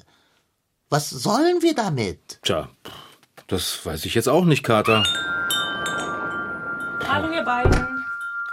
Was 0.88 1.10
sollen 1.10 1.60
wir 1.60 1.74
damit? 1.74 2.38
Tja, 2.42 2.68
das 3.48 3.84
weiß 3.84 4.04
ich 4.04 4.14
jetzt 4.14 4.28
auch 4.28 4.44
nicht, 4.44 4.62
Kater. 4.62 5.02
Hallo, 7.08 7.32
ihr 7.32 7.42
beiden. 7.42 8.04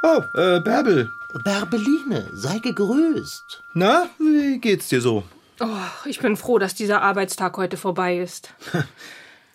Oh, 0.03 0.21
äh, 0.37 0.59
Bärbel. 0.59 1.11
Bärbeline, 1.43 2.29
sei 2.33 2.59
gegrüßt. 2.59 3.63
Na, 3.73 4.07
wie 4.19 4.59
geht's 4.59 4.89
dir 4.89 5.01
so? 5.01 5.23
Oh, 5.59 5.67
ich 6.05 6.19
bin 6.19 6.37
froh, 6.37 6.59
dass 6.59 6.75
dieser 6.75 7.01
Arbeitstag 7.01 7.57
heute 7.57 7.77
vorbei 7.77 8.19
ist. 8.19 8.53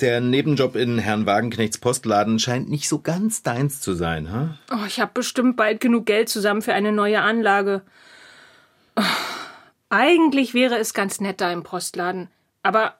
Der 0.00 0.20
Nebenjob 0.20 0.76
in 0.76 0.98
Herrn 0.98 1.26
Wagenknechts 1.26 1.78
Postladen 1.78 2.38
scheint 2.38 2.68
nicht 2.68 2.88
so 2.88 3.00
ganz 3.00 3.42
deins 3.42 3.80
zu 3.80 3.94
sein, 3.94 4.30
ha? 4.30 4.56
Oh, 4.70 4.86
ich 4.86 5.00
habe 5.00 5.10
bestimmt 5.12 5.56
bald 5.56 5.80
genug 5.80 6.06
Geld 6.06 6.28
zusammen 6.28 6.62
für 6.62 6.72
eine 6.72 6.92
neue 6.92 7.20
Anlage. 7.20 7.82
Oh, 8.96 9.02
eigentlich 9.90 10.54
wäre 10.54 10.78
es 10.78 10.94
ganz 10.94 11.20
nett 11.20 11.40
da 11.40 11.52
im 11.52 11.64
Postladen. 11.64 12.28
Aber 12.62 12.97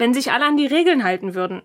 wenn 0.00 0.14
sich 0.14 0.32
alle 0.32 0.46
an 0.46 0.56
die 0.56 0.66
Regeln 0.66 1.04
halten 1.04 1.34
würden. 1.34 1.62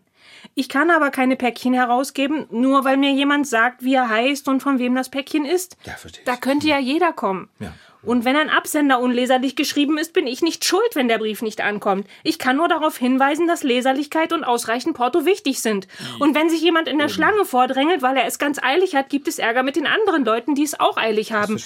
Ich 0.53 0.69
kann 0.69 0.91
aber 0.91 1.09
keine 1.09 1.35
Päckchen 1.35 1.73
herausgeben, 1.73 2.45
nur 2.51 2.85
weil 2.85 2.97
mir 2.97 3.11
jemand 3.11 3.47
sagt, 3.47 3.83
wie 3.83 3.95
er 3.95 4.09
heißt 4.09 4.47
und 4.47 4.61
von 4.61 4.77
wem 4.77 4.93
das 4.95 5.09
Päckchen 5.09 5.45
ist. 5.45 5.77
Ja, 5.85 5.93
verstehe 5.93 6.21
ich. 6.21 6.25
Da 6.25 6.35
könnte 6.35 6.67
ja 6.67 6.77
jeder 6.77 7.13
kommen. 7.13 7.49
Ja. 7.59 7.73
Und 8.03 8.23
wenn 8.23 8.35
ein 8.35 8.51
Absender 8.51 8.99
unleserlich 8.99 9.55
geschrieben 9.55 9.97
ist, 9.97 10.13
bin 10.13 10.27
ich 10.27 10.43
nicht 10.43 10.63
schuld, 10.63 10.89
wenn 10.93 11.07
der 11.07 11.17
Brief 11.17 11.41
nicht 11.41 11.61
ankommt. 11.61 12.07
Ich 12.23 12.37
kann 12.37 12.57
nur 12.57 12.67
darauf 12.67 12.97
hinweisen, 12.97 13.47
dass 13.47 13.63
Leserlichkeit 13.63 14.31
und 14.31 14.43
ausreichend 14.43 14.95
Porto 14.95 15.25
wichtig 15.25 15.59
sind. 15.59 15.87
Und 16.19 16.35
wenn 16.35 16.49
sich 16.49 16.61
jemand 16.61 16.87
in 16.87 16.99
der 16.99 17.09
Schlange 17.09 17.45
vordrängelt, 17.45 18.03
weil 18.03 18.15
er 18.15 18.25
es 18.25 18.37
ganz 18.37 18.61
eilig 18.61 18.95
hat, 18.95 19.09
gibt 19.09 19.27
es 19.27 19.39
Ärger 19.39 19.63
mit 19.63 19.75
den 19.75 19.87
anderen 19.87 20.23
Leuten, 20.23 20.53
die 20.53 20.63
es 20.63 20.79
auch 20.79 20.97
eilig 20.97 21.33
haben. 21.33 21.59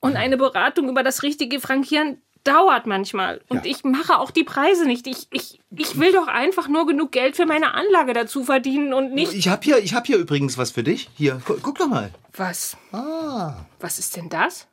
Und 0.00 0.16
eine 0.16 0.36
Beratung 0.36 0.90
über 0.90 1.02
das 1.02 1.22
richtige 1.22 1.58
Frankieren 1.58 2.20
dauert 2.44 2.86
manchmal. 2.86 3.40
Und 3.48 3.64
Ja. 3.64 3.70
ich 3.70 3.84
mache 3.84 4.18
auch 4.18 4.30
die 4.30 4.44
Preise 4.44 4.84
nicht. 4.86 5.06
Ich, 5.06 5.28
ich, 5.30 5.60
ich 5.70 5.98
will 5.98 6.12
doch 6.12 6.26
einfach 6.26 6.68
nur 6.68 6.86
genug 6.86 7.12
Geld 7.12 7.36
für 7.36 7.46
meine 7.46 7.74
Anlage 7.74 8.12
dazu 8.12 8.44
verdienen 8.44 8.92
und 8.94 9.12
nicht. 9.14 9.32
Ich 9.34 9.48
hab 9.48 9.64
hier, 9.64 9.78
ich 9.78 9.94
hab 9.94 10.06
hier 10.06 10.16
übrigens 10.18 10.58
was 10.58 10.70
für 10.70 10.82
dich. 10.82 11.08
Hier, 11.14 11.40
gu 11.44 11.54
guck 11.62 11.78
doch 11.78 11.88
mal. 11.88 12.10
Was? 12.36 12.76
Ah, 12.92 13.54
Was 13.80 13.98
ist 13.98 14.16
denn 14.16 14.28
das? 14.28 14.66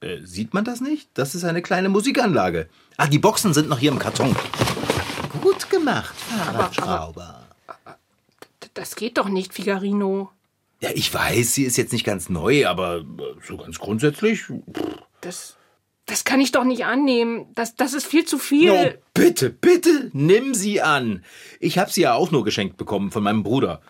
Äh, 0.00 0.18
sieht 0.24 0.54
man 0.54 0.64
das 0.64 0.80
nicht? 0.80 1.08
Das 1.14 1.34
ist 1.34 1.44
eine 1.44 1.62
kleine 1.62 1.88
Musikanlage. 1.88 2.68
Ah, 2.96 3.06
die 3.06 3.18
Boxen 3.18 3.52
sind 3.54 3.68
noch 3.68 3.78
hier 3.78 3.92
im 3.92 3.98
Karton. 3.98 4.34
gut 5.40 5.68
gemacht, 5.70 6.14
Fahrradschrauber. 6.16 7.46
Das 8.74 8.94
geht 8.96 9.18
doch 9.18 9.28
nicht, 9.28 9.52
Figarino. 9.54 10.30
Ja, 10.80 10.90
ich 10.94 11.12
weiß, 11.12 11.54
sie 11.54 11.64
ist 11.64 11.76
jetzt 11.76 11.92
nicht 11.92 12.04
ganz 12.04 12.28
neu, 12.30 12.66
aber 12.66 12.98
äh, 12.98 13.04
so 13.46 13.56
ganz 13.58 13.78
grundsätzlich. 13.78 14.44
Das, 15.20 15.56
das 16.10 16.24
kann 16.24 16.40
ich 16.40 16.50
doch 16.50 16.64
nicht 16.64 16.84
annehmen. 16.84 17.46
Das, 17.54 17.76
das 17.76 17.94
ist 17.94 18.06
viel 18.06 18.24
zu 18.24 18.38
viel. 18.38 18.70
Oh, 18.72 19.00
bitte, 19.14 19.48
bitte, 19.48 20.10
nimm 20.12 20.54
sie 20.54 20.82
an. 20.82 21.24
Ich 21.60 21.78
habe 21.78 21.90
sie 21.90 22.02
ja 22.02 22.14
auch 22.14 22.30
nur 22.30 22.44
geschenkt 22.44 22.76
bekommen 22.76 23.10
von 23.12 23.22
meinem 23.22 23.44
Bruder. 23.44 23.80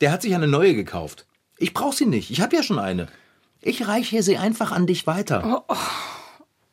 Der 0.00 0.10
hat 0.10 0.22
sich 0.22 0.34
eine 0.34 0.48
neue 0.48 0.74
gekauft. 0.74 1.26
Ich 1.58 1.74
brauch 1.74 1.92
sie 1.92 2.06
nicht. 2.06 2.30
Ich 2.30 2.40
habe 2.40 2.56
ja 2.56 2.62
schon 2.62 2.78
eine. 2.78 3.08
Ich 3.60 3.86
reiche 3.86 4.22
sie 4.22 4.38
einfach 4.38 4.72
an 4.72 4.86
dich 4.86 5.06
weiter. 5.06 5.64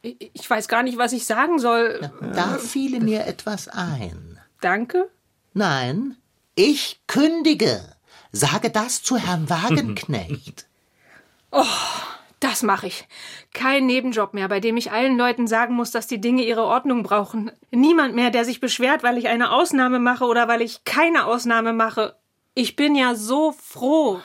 Ich 0.01 0.31
ich 0.33 0.49
weiß 0.49 0.67
gar 0.67 0.83
nicht, 0.83 0.97
was 0.97 1.13
ich 1.13 1.25
sagen 1.25 1.59
soll. 1.59 2.11
Da 2.33 2.57
fiele 2.57 2.99
mir 2.99 3.25
etwas 3.25 3.69
ein. 3.69 4.37
Danke. 4.59 5.09
Nein, 5.53 6.17
ich 6.55 6.99
kündige. 7.07 7.81
Sage 8.33 8.69
das 8.69 9.01
zu 9.01 9.17
Herrn 9.17 9.49
Wagenknecht. 9.49 10.67
Das 12.43 12.61
mache 12.61 12.87
ich. 12.87 13.07
Kein 13.53 13.85
Nebenjob 13.85 14.33
mehr, 14.33 14.49
bei 14.49 14.59
dem 14.59 14.75
ich 14.75 14.91
allen 14.91 15.17
Leuten 15.17 15.47
sagen 15.47 15.75
muss, 15.75 15.91
dass 15.91 16.07
die 16.07 16.19
Dinge 16.19 16.43
ihre 16.43 16.65
Ordnung 16.65 17.01
brauchen. 17.01 17.51
Niemand 17.71 18.15
mehr, 18.15 18.31
der 18.31 18.43
sich 18.43 18.59
beschwert, 18.59 19.01
weil 19.01 19.17
ich 19.17 19.29
eine 19.29 19.49
Ausnahme 19.49 19.97
mache 19.97 20.25
oder 20.25 20.49
weil 20.49 20.61
ich 20.61 20.83
keine 20.83 21.25
Ausnahme 21.25 21.71
mache. 21.71 22.17
Ich 22.53 22.75
bin 22.75 22.95
ja 22.95 23.15
so 23.15 23.53
froh. 23.53 24.19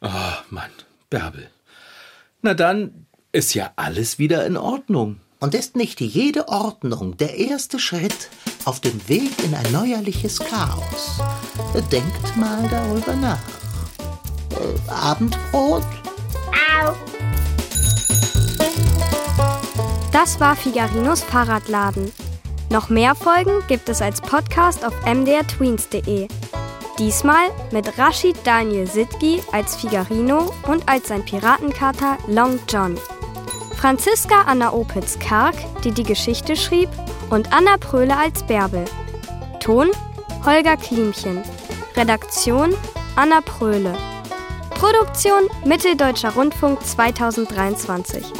Oh 0.00 0.36
Mann, 0.50 0.70
Bärbel. 1.10 1.50
Na 2.40 2.54
dann 2.54 3.06
ist 3.32 3.52
ja 3.54 3.72
alles 3.74 4.20
wieder 4.20 4.46
in 4.46 4.56
Ordnung. 4.56 5.20
Und 5.40 5.56
ist 5.56 5.74
nicht 5.74 6.00
jede 6.00 6.46
Ordnung 6.46 7.16
der 7.16 7.36
erste 7.36 7.80
Schritt 7.80 8.28
auf 8.64 8.78
dem 8.78 9.08
Weg 9.08 9.32
in 9.42 9.56
ein 9.56 9.72
neuerliches 9.72 10.38
Chaos? 10.38 11.18
Denkt 11.90 12.36
mal 12.36 12.68
darüber 12.70 13.16
nach. 13.16 13.42
Äh, 14.52 14.90
Abendbrot? 14.90 15.82
Das 20.20 20.38
war 20.38 20.54
Figarinos 20.54 21.22
Fahrradladen. 21.22 22.12
Noch 22.68 22.90
mehr 22.90 23.14
Folgen 23.14 23.62
gibt 23.68 23.88
es 23.88 24.02
als 24.02 24.20
Podcast 24.20 24.84
auf 24.84 24.92
mdrtweens.de. 25.06 26.28
Diesmal 26.98 27.48
mit 27.70 27.96
Rashid 27.96 28.36
Daniel 28.44 28.86
Sidgi 28.86 29.40
als 29.50 29.76
Figarino 29.76 30.52
und 30.68 30.86
als 30.86 31.08
sein 31.08 31.24
Piratenkater 31.24 32.18
Long 32.28 32.58
John. 32.68 32.98
Franziska 33.76 34.42
Anna 34.42 34.74
Opitz-Karg, 34.74 35.54
die 35.84 35.92
die 35.92 36.02
Geschichte 36.02 36.54
schrieb, 36.54 36.90
und 37.30 37.50
Anna 37.54 37.78
Pröhle 37.78 38.14
als 38.14 38.42
Bärbel. 38.42 38.84
Ton 39.58 39.88
Holger 40.44 40.76
Klimchen. 40.76 41.42
Redaktion 41.96 42.74
Anna 43.16 43.40
Pröhle. 43.40 43.96
Produktion 44.68 45.48
Mitteldeutscher 45.64 46.34
Rundfunk 46.34 46.84
2023. 46.84 48.39